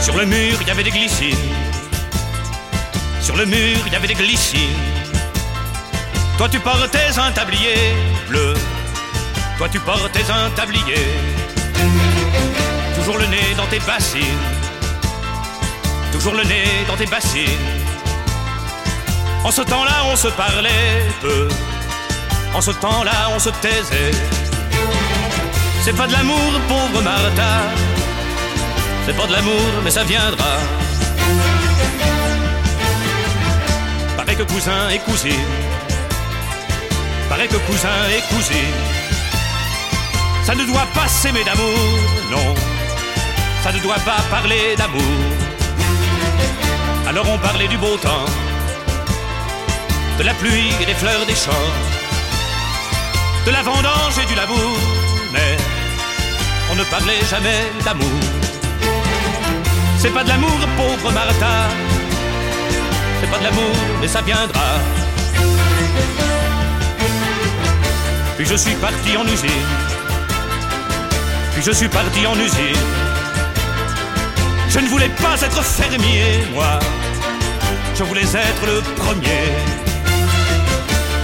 [0.00, 1.34] Sur le mur, il y avait des glycines.
[3.22, 4.60] Sur le mur, il y avait des glycines.
[6.38, 7.74] Toi, tu portais un tablier
[8.28, 8.54] bleu.
[9.58, 12.11] Toi, tu portais un tablier.
[13.12, 14.46] Toujours le nez dans tes bassines.
[16.12, 17.68] Toujours le nez dans tes bassines.
[19.44, 21.46] En ce temps-là, on se parlait peu.
[22.54, 24.12] En ce temps-là, on se taisait.
[25.82, 27.52] C'est pas de l'amour, pauvre Martha.
[29.04, 30.54] C'est pas de l'amour, mais ça viendra.
[34.16, 35.52] Pareil que cousin et cousine.
[37.28, 38.78] Pareil que cousin et cousine.
[40.44, 41.78] Ça ne doit pas s'aimer d'amour,
[42.30, 42.71] non.
[43.62, 45.00] Ça ne doit pas parler d'amour.
[47.06, 48.26] Alors on parlait du beau temps,
[50.18, 51.68] de la pluie et des fleurs des champs,
[53.46, 54.76] de la vendange et du labour,
[55.32, 55.56] mais
[56.72, 58.20] on ne parlait jamais d'amour.
[59.98, 61.68] C'est pas de l'amour, pauvre Martha.
[63.20, 64.70] C'est pas de l'amour, mais ça viendra.
[68.36, 69.66] Puis je suis parti en usine.
[71.52, 73.01] Puis je suis parti en usine.
[74.72, 76.78] Je ne voulais pas être fermier, moi.
[77.94, 79.44] Je voulais être le premier.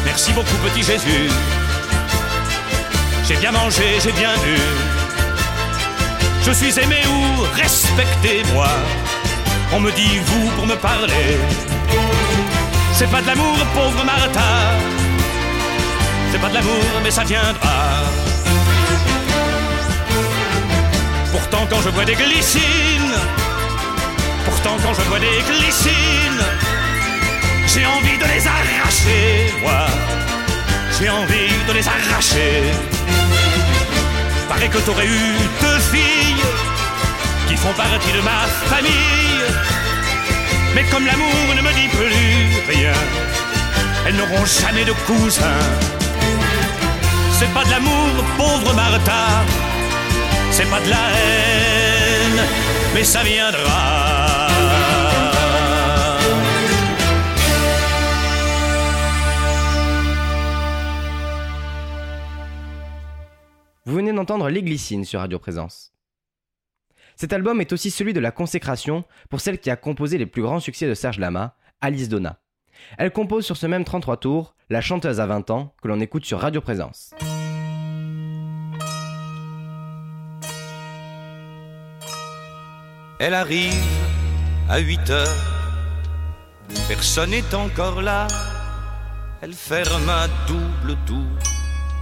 [0.04, 1.30] Merci beaucoup, petit Jésus.
[3.26, 4.58] J'ai bien mangé, j'ai bien bu.
[6.44, 8.68] Je suis aimé ou respecté, moi.
[9.72, 11.38] On me dit vous pour me parler.
[12.92, 14.50] C'est pas de l'amour, pauvre Martha.
[16.30, 18.27] C'est pas de l'amour, mais ça viendra.
[21.50, 23.16] Pourtant, quand je vois des glycines,
[24.44, 26.44] pourtant, quand je vois des glycines,
[27.66, 29.86] j'ai envie de les arracher, moi.
[30.98, 32.64] J'ai envie de les arracher.
[34.46, 36.44] Paraît que t'aurais eu deux filles
[37.48, 39.48] qui font partie de ma famille.
[40.74, 42.92] Mais comme l'amour ne me dit plus rien,
[44.06, 45.60] elles n'auront jamais de cousin.
[47.38, 49.67] C'est pas de l'amour, pauvre Martha.
[50.58, 52.48] C'est pas de la haine,
[52.92, 54.48] mais ça viendra.
[63.84, 65.92] Vous venez d'entendre Les Glycines sur Radio Présence.
[67.14, 70.42] Cet album est aussi celui de la consécration pour celle qui a composé les plus
[70.42, 72.40] grands succès de Serge Lama, Alice Donna.
[72.96, 76.24] Elle compose sur ce même 33 tours La chanteuse à 20 ans que l'on écoute
[76.24, 77.14] sur Radio Présence.
[83.20, 83.74] Elle arrive
[84.68, 85.44] à 8 heures,
[86.86, 88.28] personne n'est encore là.
[89.42, 91.26] Elle ferme à double tour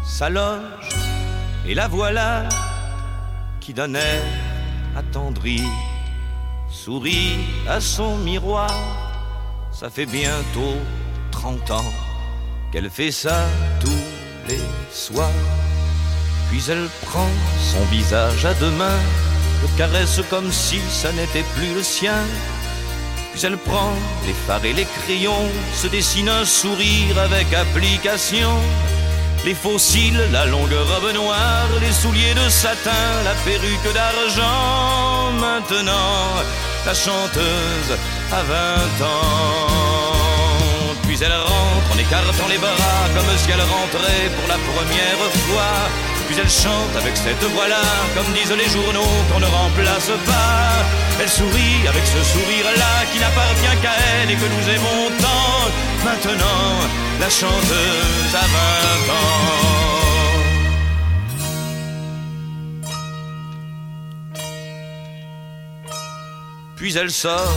[0.05, 0.95] sa loge,
[1.67, 2.47] et la voilà
[3.61, 4.23] qui d'un air
[4.95, 5.63] attendri
[6.71, 8.71] sourit à son miroir.
[9.73, 10.77] Ça fait bientôt
[11.31, 11.93] 30 ans
[12.73, 13.47] qu'elle fait ça
[13.81, 14.05] tous
[14.49, 14.61] les
[14.93, 15.31] soirs.
[16.51, 19.01] Puis elle prend son visage à deux mains
[19.77, 22.21] caresse comme si ça n'était plus le sien.
[23.33, 23.93] Puis elle prend
[24.27, 28.51] les fards et les crayons, se dessine un sourire avec application.
[29.45, 35.33] Les fossiles, la longue robe noire, les souliers de satin, la perruque d'argent.
[35.39, 36.43] Maintenant,
[36.87, 37.93] la chanteuse
[38.33, 39.77] a 20 ans.
[41.07, 46.16] Puis elle rentre en écartant les bras comme si elle rentrait pour la première fois.
[46.27, 47.83] Puis elle chante avec cette voix-là,
[48.15, 50.85] comme disent les journaux qu'on ne remplace pas.
[51.21, 55.71] Elle sourit avec ce sourire-là qui n'appartient qu'à elle et que nous aimons tant.
[56.05, 56.71] Maintenant,
[57.21, 59.67] la chanteuse a 20 ans.
[66.77, 67.57] Puis elle sort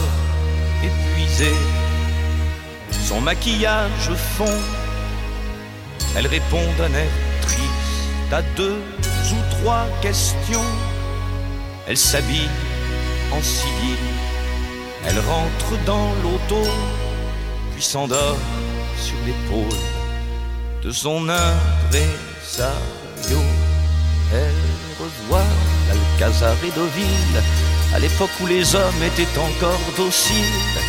[0.82, 1.54] épuisée,
[3.06, 4.58] son maquillage fond.
[6.16, 7.29] Elle répond d'un air
[8.32, 8.80] à deux
[9.32, 10.70] ou trois questions.
[11.86, 12.48] Elle s'habille
[13.32, 13.98] en civil,
[15.06, 16.62] elle rentre dans l'auto,
[17.72, 18.38] puis s'endort
[18.96, 19.78] sur l'épaule
[20.82, 22.70] de son impresario.
[24.32, 24.54] Elle
[24.98, 25.50] revoit
[25.88, 27.42] l'Alcazar et Deauville,
[27.94, 30.79] à l'époque où les hommes étaient encore dociles.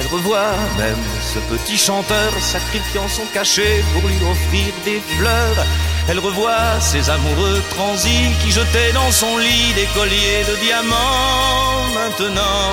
[0.00, 5.66] Elle revoit même ce petit chanteur sacrifiant son cachet pour lui offrir des fleurs.
[6.08, 11.84] Elle revoit ses amoureux transis qui jetaient dans son lit des colliers de diamants.
[11.92, 12.72] Maintenant,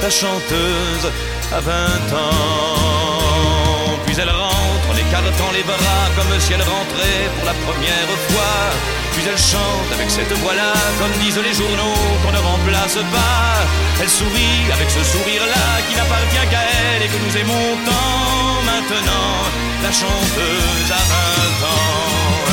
[0.00, 1.06] la chanteuse
[1.52, 1.72] a 20
[2.14, 3.98] ans.
[4.06, 9.09] Puis elle rentre en écartant les bras comme si elle rentrait pour la première fois.
[9.20, 13.68] Puis elle chante avec cette voix-là, comme disent les journaux, qu'on ne remplace pas.
[14.00, 18.64] Elle sourit avec ce sourire-là qui n'appartient qu'à elle et que nous aimons tant.
[18.64, 19.44] Maintenant,
[19.84, 21.02] la chanteuse a
[21.60, 22.48] 20 ans.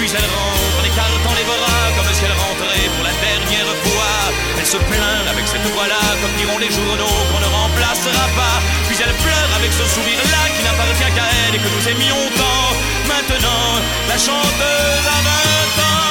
[0.00, 4.16] Puis elle rentre en écartant les bras comme si elle rentrait pour la dernière fois.
[4.56, 8.56] Elle se plaint avec cette voix-là, comme diront les journaux, qu'on ne remplacera pas.
[8.88, 12.72] Puis elle pleure avec ce sourire-là qui n'appartient qu'à elle et que nous aimions tant.
[13.04, 16.05] Maintenant, la chanteuse a 20 ans.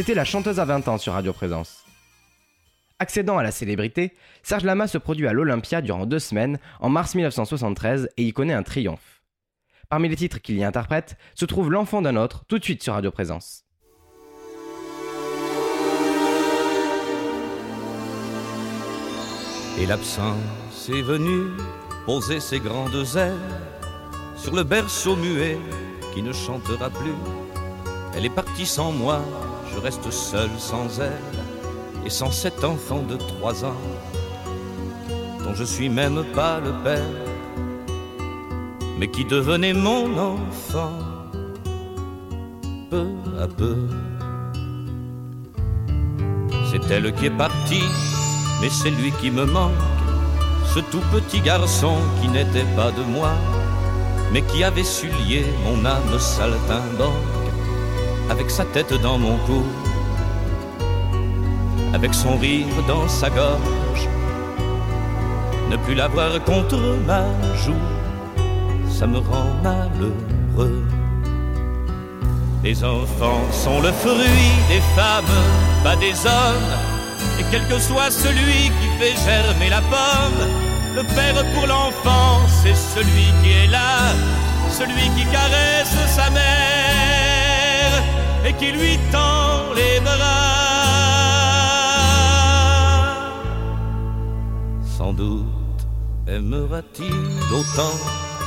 [0.00, 1.84] C'était la chanteuse à 20 ans sur Radio Présence.
[2.98, 7.14] Accédant à la célébrité, Serge Lama se produit à l'Olympia durant deux semaines en mars
[7.14, 9.20] 1973 et y connaît un triomphe.
[9.90, 12.94] Parmi les titres qu'il y interprète se trouve L'enfant d'un autre, tout de suite sur
[12.94, 13.66] Radio Présence.
[19.78, 21.50] Et l'absence est venue
[22.06, 23.36] poser ses grandes ailes
[24.34, 25.58] sur le berceau muet
[26.14, 27.12] qui ne chantera plus.
[28.16, 29.22] Elle est partie sans moi,
[29.72, 33.80] je reste seul sans elle et sans cet enfant de trois ans
[35.44, 37.14] dont je suis même pas le père,
[38.98, 40.98] mais qui devenait mon enfant
[42.90, 43.08] peu
[43.40, 43.76] à peu.
[46.70, 47.88] C'est elle qui est partie,
[48.60, 49.72] mais c'est lui qui me manque,
[50.74, 53.32] ce tout petit garçon qui n'était pas de moi,
[54.32, 57.39] mais qui avait su lier mon âme saltimbanque
[58.30, 59.62] avec sa tête dans mon cou,
[61.92, 64.08] avec son rire dans sa gorge.
[65.68, 67.24] Ne plus l'avoir contre ma
[67.64, 67.84] joue,
[68.88, 70.84] ça me rend malheureux.
[72.62, 75.36] Les enfants sont le fruit des femmes,
[75.82, 76.72] pas des hommes.
[77.38, 80.42] Et quel que soit celui qui fait germer la pomme,
[80.94, 84.12] le père pour l'enfant, c'est celui qui est là,
[84.70, 86.79] celui qui caresse sa mère
[88.46, 90.16] et qui lui tend les bras.
[94.96, 95.46] Sans doute
[96.26, 97.10] aimera-t-il
[97.50, 97.96] d'autant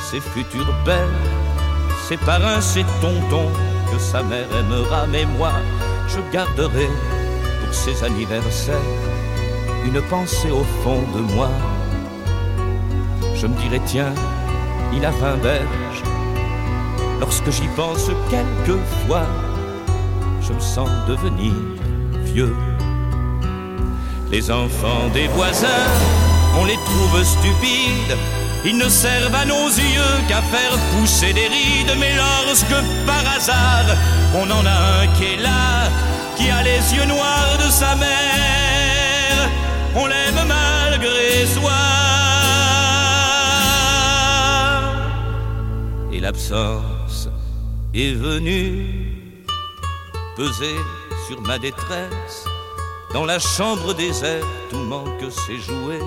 [0.09, 1.21] ses futures belles,
[2.07, 3.51] ses parrains, ses tontons,
[3.91, 5.53] que sa mère aimera, mais moi,
[6.07, 6.89] je garderai
[7.63, 8.75] pour ses anniversaires
[9.85, 11.49] une pensée au fond de moi.
[13.35, 14.13] Je me dirai, tiens,
[14.93, 16.03] il a vingt berges.
[17.19, 19.27] Lorsque j'y pense quelquefois,
[20.47, 21.53] je me sens devenir
[22.33, 22.55] vieux.
[24.31, 25.87] Les enfants des voisins,
[26.59, 28.17] on les trouve stupides.
[28.65, 31.95] Ils ne servent à nos yeux qu'à faire pousser des rides.
[31.99, 32.75] Mais lorsque
[33.05, 33.95] par hasard,
[34.35, 35.89] on en a un qui est là,
[36.35, 39.49] qui a les yeux noirs de sa mère,
[39.95, 41.71] on l'aime malgré soi.
[46.11, 47.29] Et l'absence
[47.93, 49.12] est venue
[50.36, 50.75] peser
[51.27, 52.45] sur ma détresse.
[53.13, 56.01] Dans la chambre déserte où manque ses jouets,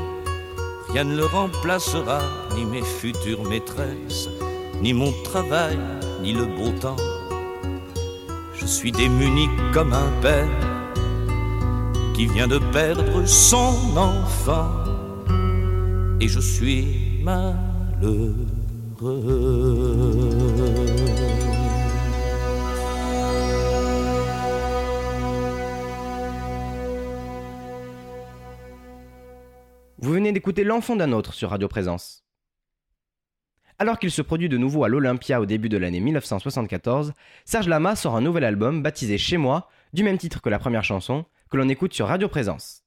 [0.89, 2.21] rien ne le remplacera,
[2.57, 4.29] ni mes futures maîtresses,
[4.81, 5.79] ni mon travail,
[6.23, 6.97] ni le beau temps.
[8.55, 10.49] Je suis démuni comme un père
[12.15, 14.73] qui vient de perdre son enfant,
[16.21, 18.35] et je suis malheureux.
[30.33, 32.25] D'écouter L'enfant d'un autre sur Radio Présence.
[33.79, 37.13] Alors qu'il se produit de nouveau à l'Olympia au début de l'année 1974,
[37.45, 40.85] Serge Lama sort un nouvel album baptisé Chez moi, du même titre que la première
[40.85, 42.83] chanson, que l'on écoute sur Radio Présence.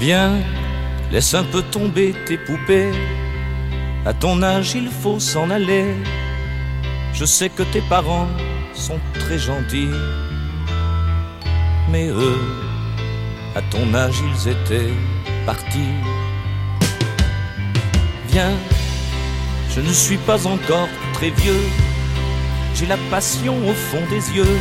[0.00, 0.40] Viens,
[1.12, 2.90] laisse un peu tomber tes poupées.
[4.04, 5.94] À ton âge, il faut s'en aller.
[7.14, 8.26] Je sais que tes parents
[8.74, 9.94] sont très gentils,
[11.88, 12.40] mais eux,
[13.54, 14.92] à ton âge, ils étaient
[15.46, 15.94] partis.
[18.30, 18.54] Viens,
[19.70, 21.62] je ne suis pas encore très vieux,
[22.74, 24.58] j'ai la passion au fond des yeux,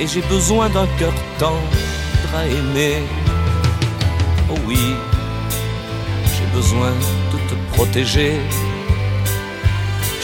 [0.00, 1.78] et j'ai besoin d'un cœur tendre
[2.34, 3.02] à aimer.
[4.50, 4.96] Oh oui,
[6.56, 6.92] besoin
[7.32, 8.32] de te protéger.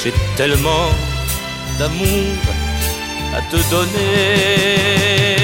[0.00, 0.88] J'ai tellement
[1.78, 2.32] d'amour
[3.36, 5.41] à te donner.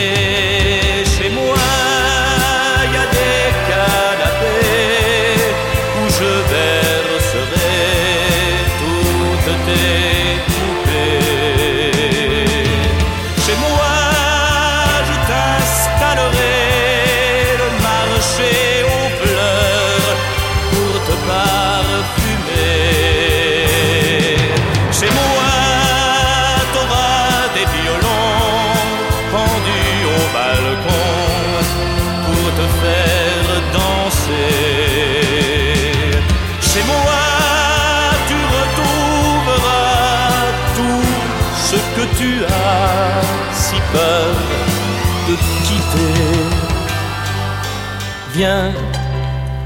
[48.39, 48.71] Viens,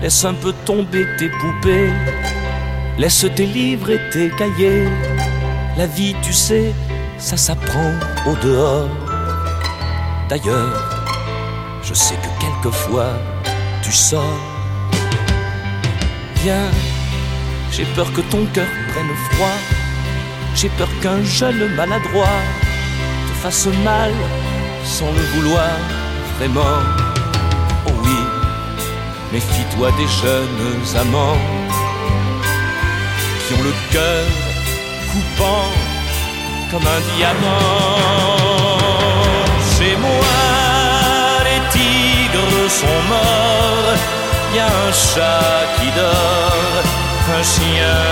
[0.00, 1.92] laisse un peu tomber tes poupées,
[2.96, 4.88] laisse tes livres et tes cahiers.
[5.76, 6.72] La vie, tu sais,
[7.18, 7.92] ça s'apprend
[8.26, 8.88] au dehors.
[10.30, 10.72] D'ailleurs,
[11.82, 13.12] je sais que quelquefois
[13.82, 14.40] tu sors.
[16.36, 16.70] Viens,
[17.72, 19.58] j'ai peur que ton cœur prenne froid.
[20.54, 22.40] J'ai peur qu'un jeune maladroit
[23.28, 24.12] te fasse mal
[24.82, 25.76] sans le vouloir
[26.38, 27.01] vraiment.
[29.32, 31.38] Méfie-toi des jeunes amants
[33.46, 34.26] qui ont le cœur
[35.10, 35.70] coupant
[36.70, 38.76] comme un diamant.
[39.74, 40.38] Chez moi,
[41.48, 44.00] les tigres sont morts.
[44.54, 46.84] Y a un chat qui dort,
[47.38, 48.02] un chien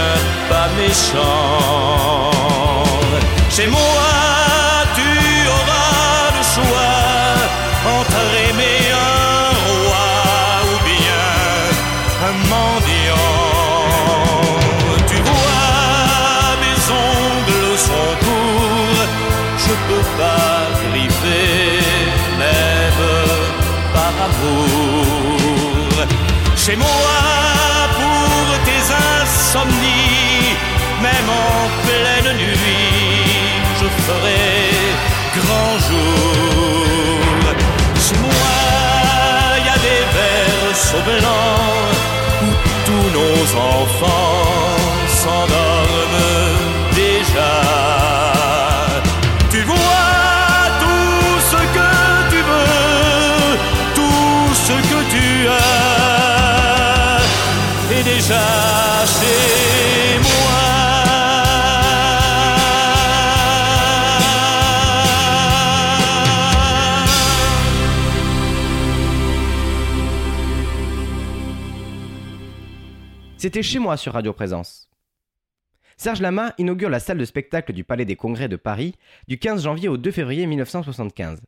[0.49, 2.31] pas méchant.
[3.51, 4.09] Chez moi,
[4.97, 5.09] tu
[5.57, 6.90] auras le choix
[26.71, 26.87] Chez moi,
[27.99, 28.85] pour tes
[29.21, 30.55] insomnies,
[31.03, 33.27] même en pleine nuit,
[33.81, 34.71] je ferai
[35.39, 37.55] grand jour.
[38.07, 38.55] Chez moi,
[39.59, 41.97] il y a des versos blancs
[42.45, 42.51] où
[42.87, 44.47] tous nos enfants
[45.09, 46.55] s'endorment
[46.95, 47.70] déjà.
[73.51, 74.89] C'était chez moi sur Radio Présence.
[75.97, 78.95] Serge Lama inaugure la salle de spectacle du Palais des Congrès de Paris
[79.27, 81.41] du 15 janvier au 2 février 1975.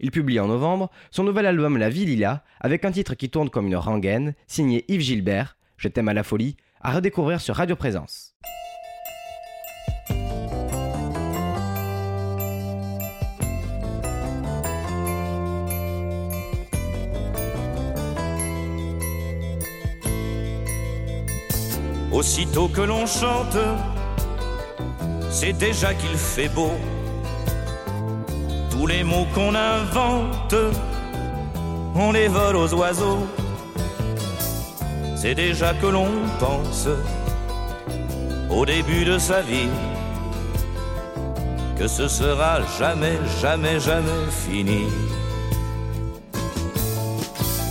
[0.00, 3.50] Il publie en novembre son nouvel album La Vie Lila avec un titre qui tourne
[3.50, 7.76] comme une rengaine, signé Yves Gilbert, Je t'aime à la folie, à redécouvrir sur Radio
[7.76, 8.33] Présence.
[22.14, 23.58] Aussitôt que l'on chante,
[25.30, 26.70] c'est déjà qu'il fait beau.
[28.70, 30.54] Tous les mots qu'on invente,
[31.96, 33.26] on les vole aux oiseaux.
[35.16, 36.08] C'est déjà que l'on
[36.38, 36.86] pense
[38.48, 39.74] au début de sa vie
[41.76, 44.84] que ce sera jamais, jamais, jamais fini.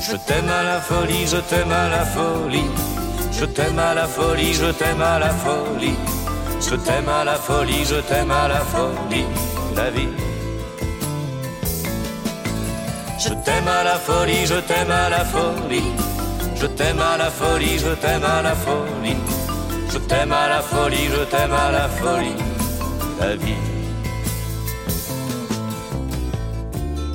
[0.01, 2.92] Je t'aime à la folie, je t'aime à la folie.
[3.39, 5.95] Je t'aime à la folie, je t'aime à la folie.
[6.61, 9.25] Je t'aime à la folie, je t'aime à la folie.
[9.75, 10.09] La vie.
[13.19, 15.91] Je t'aime à la folie, je t'aime à la folie.
[16.55, 19.17] Je t'aime à la folie, je t'aime à la folie.
[19.91, 22.36] Je t'aime à la folie, je t'aime à la folie.
[23.19, 23.63] La vie.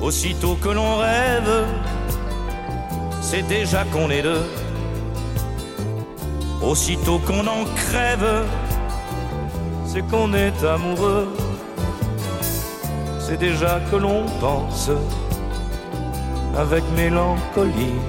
[0.01, 1.65] Aussitôt que l'on rêve,
[3.21, 4.58] c'est déjà qu'on est deux.
[6.61, 8.45] Aussitôt qu'on en crève,
[9.85, 11.27] c'est qu'on est amoureux.
[13.19, 14.89] C'est déjà que l'on pense
[16.57, 17.99] avec mélancolie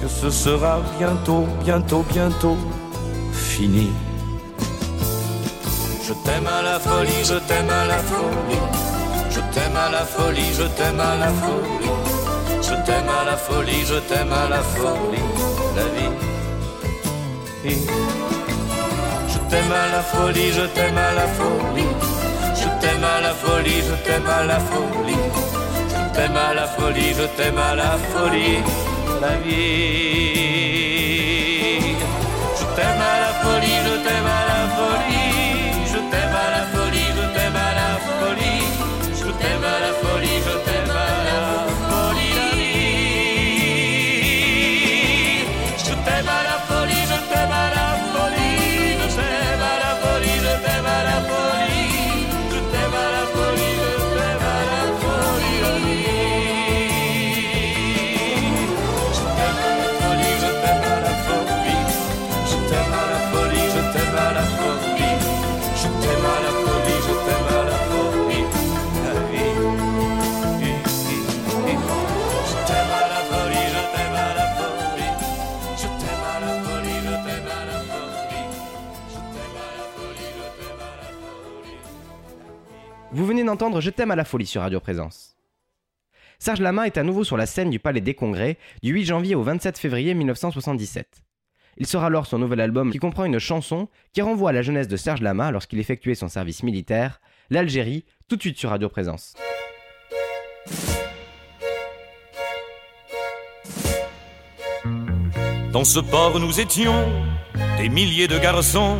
[0.00, 2.56] que ce sera bientôt, bientôt, bientôt
[3.32, 3.90] fini.
[6.06, 8.62] Je t'aime à la folie, je t'aime à la folie.
[9.30, 11.90] Je t'aime à la folie, je t'aime à la folie.
[12.62, 15.28] Je t'aime à la folie, je t'aime à la folie.
[15.76, 16.37] La vie.
[17.64, 21.88] Je t'aime à la folie, je t'aime à la folie.
[22.54, 25.16] Je t'aime à la folie, je t'aime à la folie.
[25.90, 28.62] Je t'aime à la folie, je t'aime à la folie.
[29.20, 30.37] La vie.
[83.48, 85.34] D'entendre Je t'aime à la folie sur Radio Présence.
[86.38, 89.34] Serge Lama est à nouveau sur la scène du Palais des Congrès du 8 janvier
[89.34, 91.22] au 27 février 1977.
[91.78, 94.86] Il sort alors son nouvel album qui comprend une chanson qui renvoie à la jeunesse
[94.86, 99.34] de Serge Lama lorsqu'il effectuait son service militaire, l'Algérie, tout de suite sur Radio Présence.
[105.72, 107.06] Dans ce port, nous étions
[107.78, 108.98] des milliers de garçons.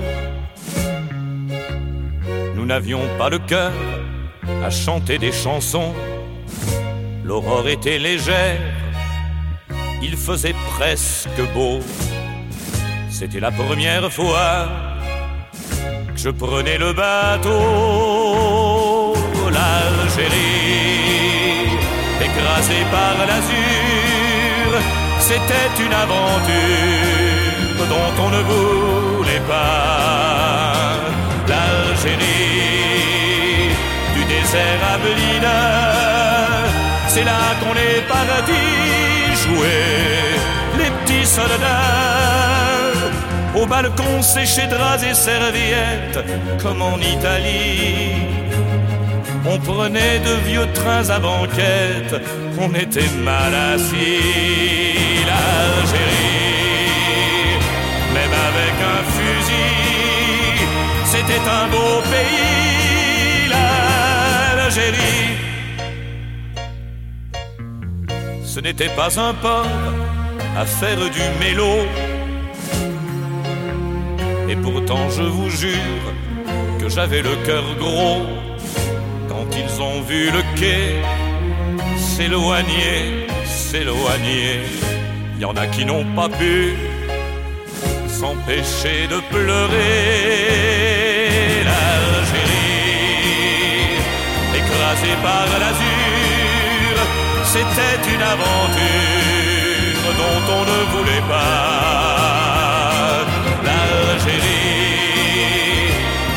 [2.54, 3.72] Nous n'avions pas le cœur
[4.64, 5.94] à chanter des chansons.
[7.24, 8.60] L'aurore était légère,
[10.02, 11.80] il faisait presque beau.
[13.10, 14.68] C'était la première fois
[16.14, 17.54] que je prenais le bateau.
[19.56, 20.98] L'Algérie,
[22.26, 24.68] écrasée par l'azur,
[25.20, 30.94] c'était une aventure dont on ne voulait pas.
[31.48, 32.37] L'Algérie,
[34.50, 35.60] Blida,
[37.08, 38.52] c'est là qu'on est parti
[39.42, 39.84] jouer
[40.78, 42.94] les petits soldats.
[43.54, 46.24] Au balcon séché draps et serviettes,
[46.62, 48.26] comme en Italie.
[49.44, 52.14] On prenait de vieux trains à banquette,
[52.58, 55.24] on était mal assis.
[55.28, 56.38] L'Algérie,
[58.14, 60.66] même avec un fusil,
[61.04, 62.47] c'était un beau pays.
[68.44, 69.66] Ce n'était pas un port
[70.56, 71.86] à faire du mélo.
[74.50, 76.04] Et pourtant, je vous jure
[76.78, 78.26] que j'avais le cœur gros
[79.30, 81.00] quand ils ont vu le quai
[81.96, 84.60] s'éloigner, s'éloigner.
[85.36, 86.74] Il y en a qui n'ont pas pu
[88.06, 90.87] s'empêcher de pleurer.
[95.22, 96.94] Par l'azur,
[97.44, 102.58] c'était une aventure dont on ne voulait pas.
[103.66, 105.12] L'Algérie,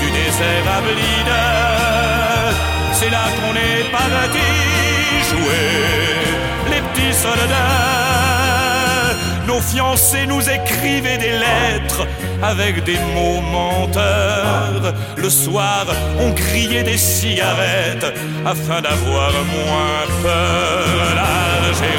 [0.01, 0.79] du désert à
[2.93, 4.49] c'est là qu'on est parti
[5.29, 5.69] jouer
[6.71, 7.90] les petits soldats.
[9.51, 12.07] Nos fiancés nous écrivaient des lettres
[12.41, 14.93] avec des mots menteurs.
[15.17, 15.85] Le soir,
[16.21, 18.13] on criait des cigarettes
[18.45, 20.87] afin d'avoir moins peur.
[21.17, 21.89] L'Algérie,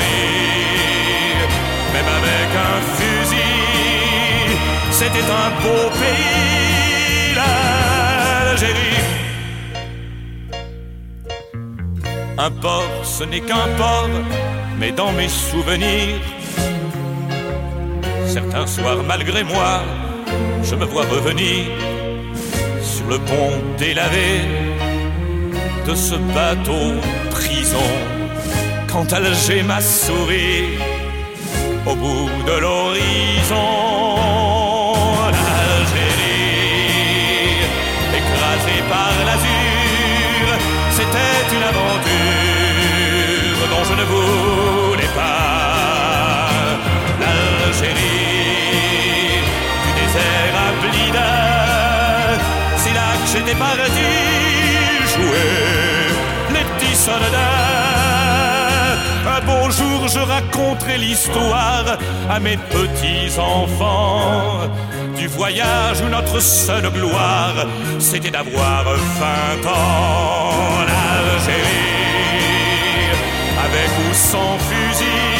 [1.92, 4.56] même avec un fusil,
[4.90, 7.34] c'était un beau pays.
[7.36, 9.02] L'Algérie.
[12.38, 14.08] Un port, ce n'est qu'un port,
[14.78, 16.18] mais dans mes souvenirs,
[18.32, 19.72] certains soirs, malgré moi,
[20.62, 21.66] je me vois revenir
[22.92, 24.30] sur le pont délavé
[25.86, 26.84] de ce bateau
[27.30, 27.90] prison.
[28.90, 30.78] Quand Alger m'a souri
[31.86, 32.71] au bout de l'horizon,
[53.62, 55.54] partis jouer
[56.54, 57.82] les petits soldats.
[59.34, 61.86] Un beau jour, je raconterai l'histoire
[62.34, 64.68] à mes petits enfants
[65.18, 67.58] du voyage où notre seule gloire,
[67.98, 68.84] c'était d'avoir
[69.20, 70.84] vingt ans.
[70.90, 72.02] L'Algérie,
[73.66, 75.30] avec ou sans fusil,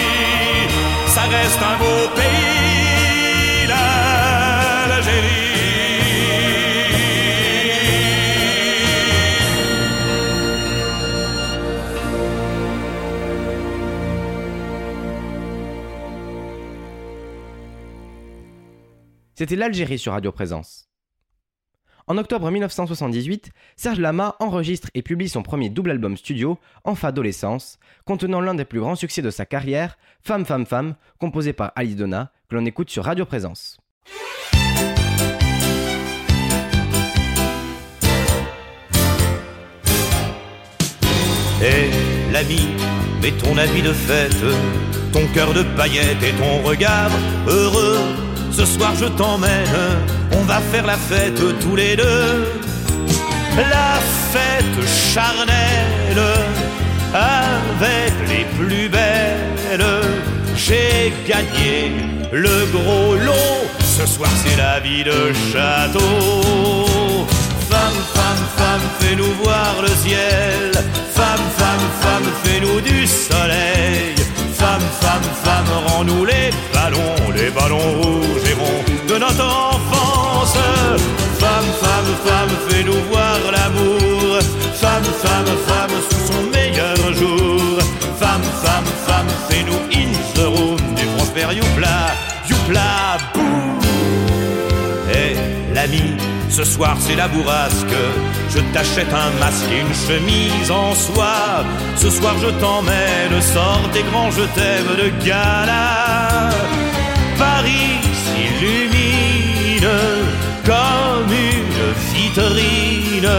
[1.14, 2.71] ça reste un beau pays,
[19.42, 20.88] C'était l'Algérie sur Radio Présence.
[22.06, 27.80] En octobre 1978, Serge Lama enregistre et publie son premier double album studio, Enfa Adolescence,
[28.04, 31.96] contenant l'un des plus grands succès de sa carrière, Femme, Femme, Femme, composé par Ali
[31.96, 33.80] Donna, que l'on écoute sur Radio Présence.
[41.64, 41.90] Et
[42.32, 42.68] l'ami,
[43.20, 44.44] mets ton habit de fête,
[45.12, 47.10] ton cœur de paillettes et ton regard
[47.48, 48.31] heureux.
[48.52, 49.96] Ce soir je t'emmène,
[50.32, 52.44] on va faire la fête tous les deux.
[53.56, 53.98] La
[54.32, 56.22] fête charnelle
[57.14, 59.86] avec les plus belles.
[60.54, 61.92] J'ai gagné
[62.30, 63.66] le gros lot.
[63.80, 67.26] Ce soir c'est la vie de château.
[67.70, 70.72] Femme, femme, femme, fais-nous voir le ciel.
[71.14, 74.14] Femme, femme, femme, fais-nous du soleil.
[74.54, 78.31] Femme, femme, femme, rends-nous les ballons, les ballons rouges
[79.22, 80.56] notre enfance.
[81.42, 84.38] Femme, femme, femme, fais-nous voir l'amour.
[84.82, 87.78] Femme, femme, femme, sous son meilleur jour.
[88.20, 91.98] Femme, femme, femme, fais-nous in the room du Prosper Youpla,
[92.48, 92.90] Youpla,
[93.34, 93.80] boum.
[95.14, 95.34] Eh,
[95.74, 96.16] l'ami,
[96.48, 97.98] ce soir c'est la bourrasque.
[98.54, 101.64] Je t'achète un masque et une chemise en soie.
[101.96, 106.50] Ce soir je t'emmène, sors des grands je t'aime de gala.
[107.38, 109.01] Paris s'illumine
[110.64, 113.36] comme une vitrine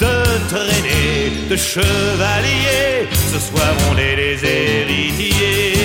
[0.00, 0.16] de
[0.48, 3.08] traînées de chevaliers.
[3.32, 5.80] Ce soir on est les héritiers.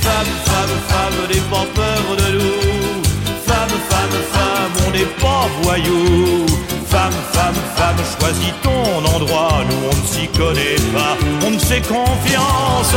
[0.00, 3.02] Femme, femme, femme, n'aie pas peur de nous.
[3.46, 6.46] Femme, femme, femme, on n'est pas voyous.
[6.88, 9.64] Femme, femme, femme, choisis ton endroit.
[9.68, 11.14] Nous on ne s'y connaît pas,
[11.46, 12.94] on ne fait confiance.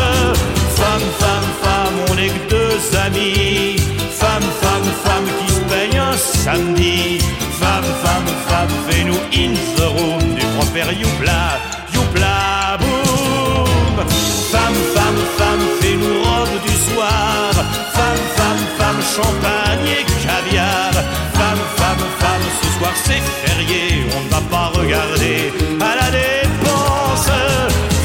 [0.79, 3.77] Femme, femme, femme, on est que deux amis.
[4.11, 5.44] Femme, femme, femme, qui
[6.17, 7.19] samedi.
[7.59, 11.59] Femme, femme, femme, fais-nous in the room du Prosper Youpla,
[11.93, 13.97] Youpla, boum.
[14.51, 17.51] Femme, femme, femme, fais-nous robe du soir.
[17.97, 20.93] Femme, femme, femme, champagne et caviar.
[21.39, 25.51] Femme, femme, femme, ce soir c'est férié, on ne va pas regarder
[25.81, 27.31] à la dépense.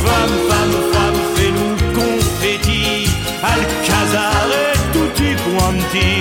[0.07, 3.09] Femme, femme, femme, fais-nous confetti,
[3.43, 6.20] Alcazar et tutti quanti.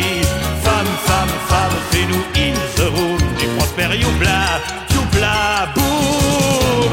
[4.20, 6.92] Youpla, boum.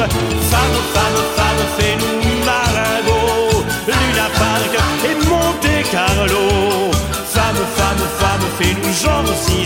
[0.51, 4.74] Femme, femme, femme, fais-nous Maringo, Luna Park
[5.05, 6.93] et Monte Carlo.
[7.35, 9.66] Femme, femme, femme, fais-nous Jean Zizi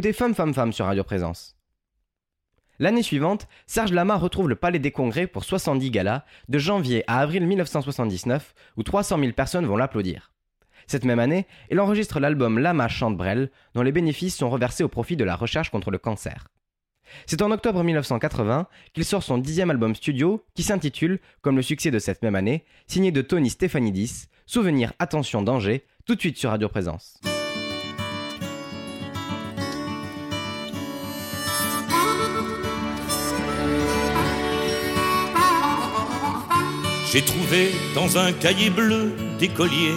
[0.00, 1.58] D'écouter Femme, Femme, Femme sur Radio Présence.
[2.78, 7.18] L'année suivante, Serge Lama retrouve le Palais des Congrès pour 70 galas, de janvier à
[7.18, 10.32] avril 1979, où 300 000 personnes vont l'applaudir.
[10.86, 14.88] Cette même année, il enregistre l'album Lama chante Brel, dont les bénéfices sont reversés au
[14.88, 16.48] profit de la recherche contre le cancer.
[17.26, 21.90] C'est en octobre 1980 qu'il sort son dixième album studio, qui s'intitule, comme le succès
[21.90, 26.48] de cette même année, signé de Tony Stéphanidis, Souvenir, attention, danger, tout de suite sur
[26.48, 27.20] Radio Présence.
[37.12, 39.94] J'ai trouvé dans un cahier bleu d'écolier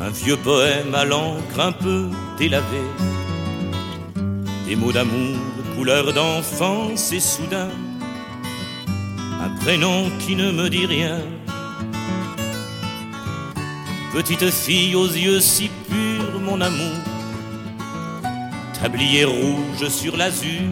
[0.00, 2.08] un vieux poème à l'encre un peu
[2.38, 2.82] délavé.
[4.66, 5.36] Des mots d'amour,
[5.76, 7.70] couleur d'enfance et soudain,
[9.42, 11.18] un prénom qui ne me dit rien.
[14.12, 16.98] Petite fille aux yeux si purs, mon amour,
[18.80, 20.62] tablier rouge sur l'azur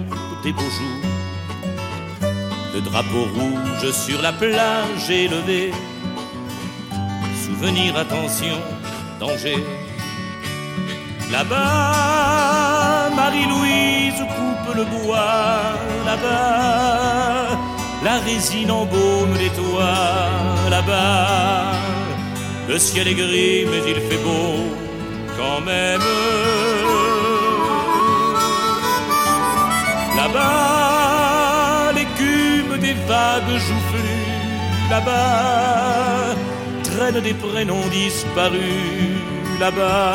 [0.44, 1.11] des beaux jours
[2.74, 5.72] le drapeau rouge sur la plage élevé.
[7.44, 8.56] Souvenir, attention,
[9.20, 9.62] danger.
[11.30, 15.74] Là-bas, Marie-Louise coupe le bois.
[16.06, 17.58] Là-bas,
[18.02, 20.30] la résine embaume les toits.
[20.70, 21.72] Là-bas,
[22.68, 24.56] le ciel est gris, mais il fait beau
[25.36, 26.00] quand même.
[30.16, 30.71] Là-bas,
[34.92, 36.36] Là-bas,
[36.84, 39.16] traînent des prénoms disparus.
[39.58, 40.12] Là-bas,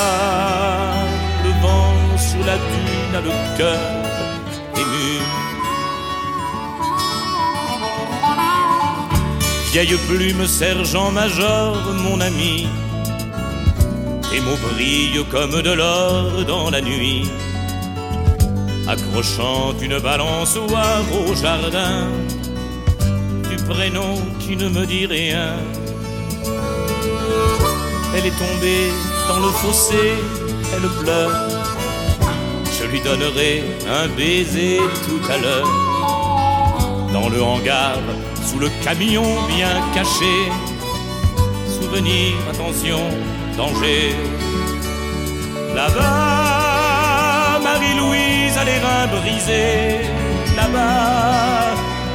[1.44, 3.90] le vent sous la dune a le cœur
[4.82, 5.10] ému.
[9.72, 12.68] Vieille plume, sergent-major, mon ami.
[14.30, 17.28] Tes mots brillent comme de l'or dans la nuit.
[18.88, 22.10] Accrochant une balançoire au jardin,
[23.68, 25.56] prénom qui ne me dit rien.
[28.16, 28.92] Elle est tombée
[29.28, 30.14] dans le fossé,
[30.74, 31.50] elle pleure.
[32.80, 35.68] Je lui donnerai un baiser tout à l'heure.
[37.14, 37.98] Dans le hangar,
[38.46, 40.36] sous le camion bien caché.
[41.68, 43.00] Souvenir, attention,
[43.58, 44.16] danger.
[45.76, 50.02] Là-bas, Marie-Louise a les reins brisés.
[50.56, 51.67] Là-bas,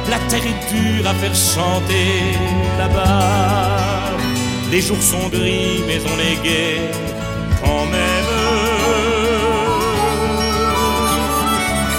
[0.09, 2.37] la terre est dure à faire chanter.
[2.77, 4.17] Là-bas,
[4.71, 6.81] les jours sont gris, mais on est gai
[7.61, 8.31] quand même.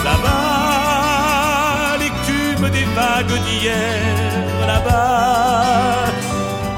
[0.04, 4.02] Là-bas, l'écume des vagues d'hier.
[4.66, 6.12] Là-bas,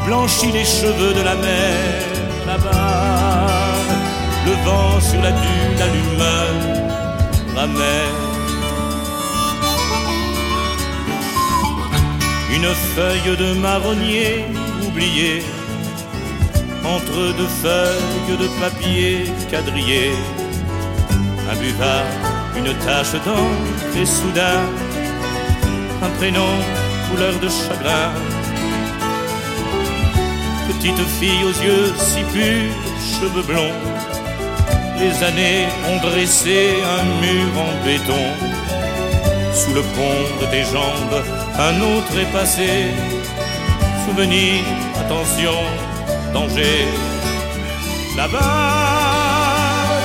[0.06, 2.04] blanchit les cheveux de la mer.
[2.46, 3.48] Là-bas,
[4.46, 6.26] le vent sur la dune allume
[7.56, 8.25] ramène.
[12.56, 14.46] Une feuille de marronnier
[14.86, 15.42] oubliée
[16.84, 20.12] entre deux feuilles de papier quadrillé.
[21.50, 22.06] Un buvard,
[22.56, 24.62] une tache d'encre et soudain
[26.02, 26.52] un prénom
[27.10, 28.10] couleur de chagrin.
[30.68, 32.74] Petite fille aux yeux si purs,
[33.12, 33.80] cheveux blonds.
[34.98, 38.24] Les années ont dressé un mur en béton.
[39.52, 41.22] Sous le pont de tes jambes,
[41.58, 42.86] un autre est passé.
[44.06, 44.62] Souvenir,
[45.00, 45.58] attention,
[46.32, 46.86] danger.
[48.16, 48.40] Là-bas,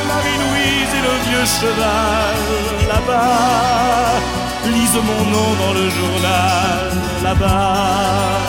[0.08, 2.38] Marie-Louise et le vieux cheval.
[2.88, 4.20] Là-bas,
[4.74, 6.86] lise mon nom dans le journal.
[7.24, 8.40] Là-bas,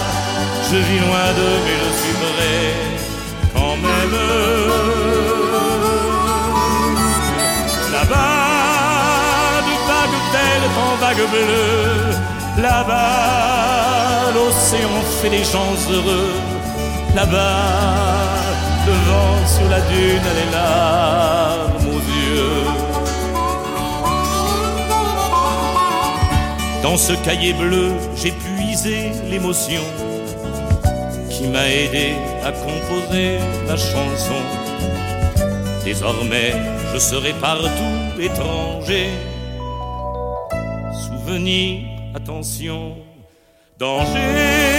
[0.70, 2.58] je vis loin d'eux, mais je suis vrai
[3.54, 4.16] quand même.
[7.92, 12.31] Là-bas, de vagues vertes en vagues bleues.
[12.58, 16.32] Là-bas, l'océan fait des gens heureux.
[17.14, 18.12] Là-bas,
[18.86, 22.82] le vent sur la dune a les larmes aux yeux.
[26.82, 29.82] Dans ce cahier bleu, j'ai puisé l'émotion
[31.30, 34.42] qui m'a aidé à composer ma chanson.
[35.84, 36.54] Désormais,
[36.92, 39.08] je serai partout étranger.
[40.92, 43.04] Souvenir, attention,
[43.78, 44.71] danger.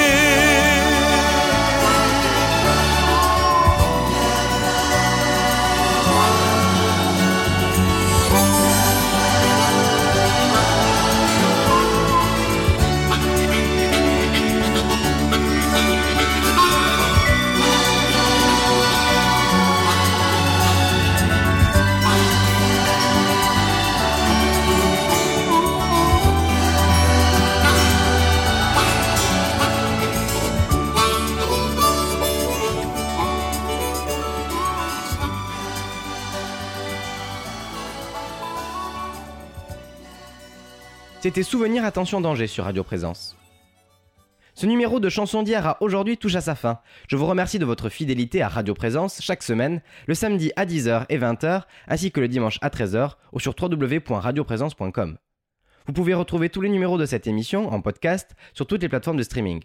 [41.34, 43.36] C'était Souvenir Attention Danger sur Radio Présence.
[44.54, 46.78] Ce numéro de Chanson d'hier à aujourd'hui touche à sa fin.
[47.08, 51.06] Je vous remercie de votre fidélité à Radio Présence chaque semaine, le samedi à 10h
[51.10, 55.18] et 20h, ainsi que le dimanche à 13h ou sur www.radioprésence.com.
[55.88, 59.18] Vous pouvez retrouver tous les numéros de cette émission en podcast sur toutes les plateformes
[59.18, 59.64] de streaming.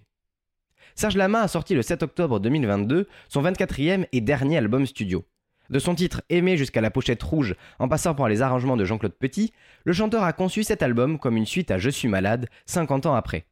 [0.95, 5.23] Serge Lama a sorti le 7 octobre 2022 son 24e et dernier album studio.
[5.71, 9.12] De son titre Aimé jusqu'à la pochette rouge, en passant par les arrangements de Jean-Claude
[9.12, 9.53] Petit,
[9.85, 13.14] le chanteur a conçu cet album comme une suite à Je suis malade, 50 ans
[13.14, 13.45] après.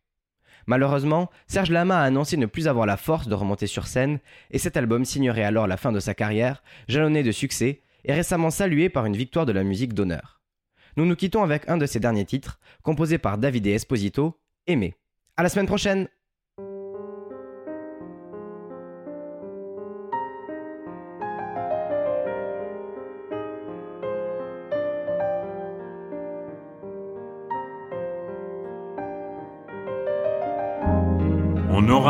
[0.66, 4.18] Malheureusement, Serge Lama a annoncé ne plus avoir la force de remonter sur scène,
[4.50, 8.50] et cet album signerait alors la fin de sa carrière, jalonné de succès, et récemment
[8.50, 10.40] salué par une victoire de la musique d'honneur.
[10.96, 14.96] Nous nous quittons avec un de ses derniers titres, composé par David Esposito, Aimé.
[15.36, 16.08] À la semaine prochaine!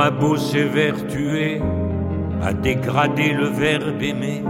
[0.07, 1.61] Aura beau s'évertuer
[2.43, 4.43] à dégrader le verbe aimer,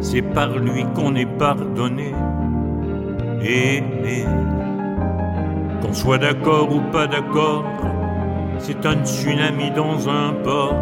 [0.00, 2.12] c'est par lui qu'on est pardonné.
[3.42, 4.24] Aimer,
[5.82, 7.64] qu'on soit d'accord ou pas d'accord,
[8.58, 10.76] c'est un tsunami dans un port,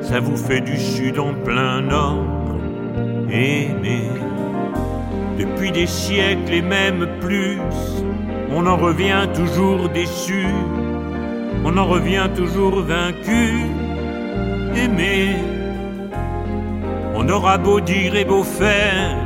[0.00, 2.24] ça vous fait du sud en plein nord.
[3.30, 4.10] Aimer,
[5.38, 7.58] depuis des siècles et même plus,
[8.54, 10.46] on en revient toujours déçu,
[11.64, 13.64] on en revient toujours vaincu.
[14.76, 15.36] Aimer,
[17.14, 19.16] on aura beau dire et beau faire,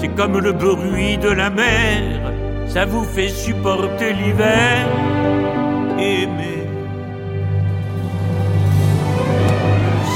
[0.00, 2.02] c'est comme le bruit de la mer,
[2.66, 4.86] ça vous fait supporter l'hiver.
[5.98, 6.66] Aimer,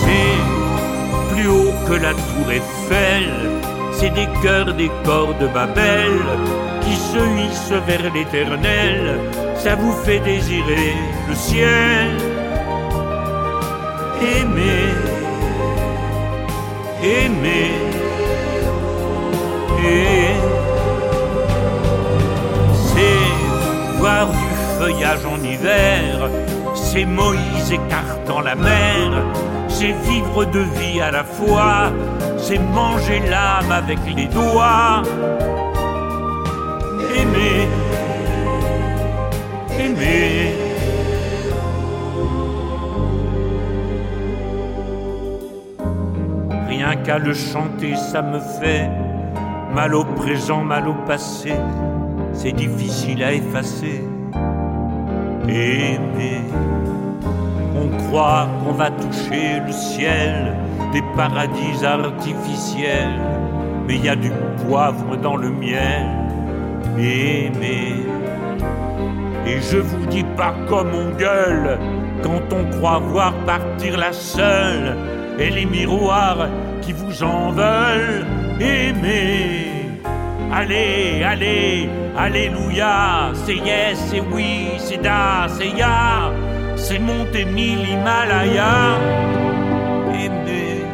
[0.01, 3.29] c'est plus haut que la tour Eiffel,
[3.93, 6.13] c'est des cœurs des corps de Babel
[6.83, 9.19] qui se hissent vers l'éternel,
[9.63, 10.95] ça vous fait désirer
[11.29, 12.09] le ciel.
[14.23, 14.91] Aimer,
[17.03, 17.73] aimer,
[22.87, 24.49] c'est voir du
[24.79, 26.31] feuillage en hiver,
[26.75, 29.25] c'est Moïse écartant la mer,
[29.69, 31.91] c'est vivre de vie à la fois,
[32.39, 35.03] c'est manger l'âme avec les doigts.
[37.15, 37.50] Aimer.
[47.19, 48.89] Le chanter, ça me fait
[49.75, 51.53] mal au présent, mal au passé.
[52.33, 54.05] C'est difficile à effacer.
[55.49, 56.43] Aimer,
[57.75, 60.57] on croit qu'on va toucher le ciel,
[60.93, 63.21] des paradis artificiels,
[63.87, 64.31] mais il y a du
[64.67, 66.07] poivre dans le miel.
[66.97, 68.07] Aimer,
[69.47, 71.79] et je vous dis pas comme on gueule
[72.23, 74.97] quand on croit voir partir la seule
[75.39, 76.49] et les miroirs
[76.83, 78.27] qui vous en veulent.
[78.61, 79.89] Aimer,
[80.53, 86.31] allez, allez, alléluia, c'est yes, c'est oui, c'est da, c'est ya,
[86.77, 87.87] c'est monter mille.
[90.13, 90.85] Aimer,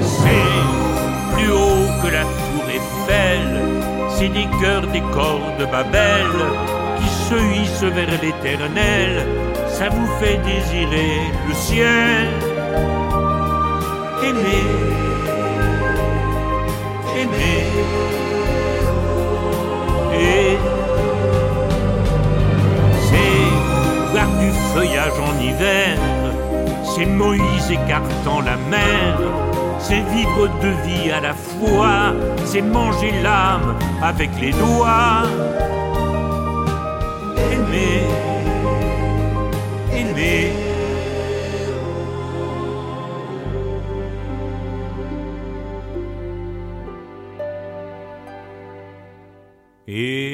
[0.00, 3.48] c'est plus haut que la tour Eiffel,
[4.10, 6.30] c'est des cœurs des corps de Babel
[6.98, 9.26] qui se hissent vers l'éternel,
[9.68, 12.51] ça vous fait désirer le ciel.
[14.24, 14.64] Aimer,
[17.20, 17.64] aimer,
[20.14, 20.58] et
[23.06, 25.98] c'est voir du feuillage en hiver,
[26.84, 29.18] c'est Moïse écartant la mer,
[29.78, 32.14] c'est vivre de vie à la fois,
[32.44, 35.24] c'est manger l'âme avec les doigts.
[37.52, 38.02] Aimer,
[39.92, 40.71] aimer.
[49.94, 50.31] Aimer.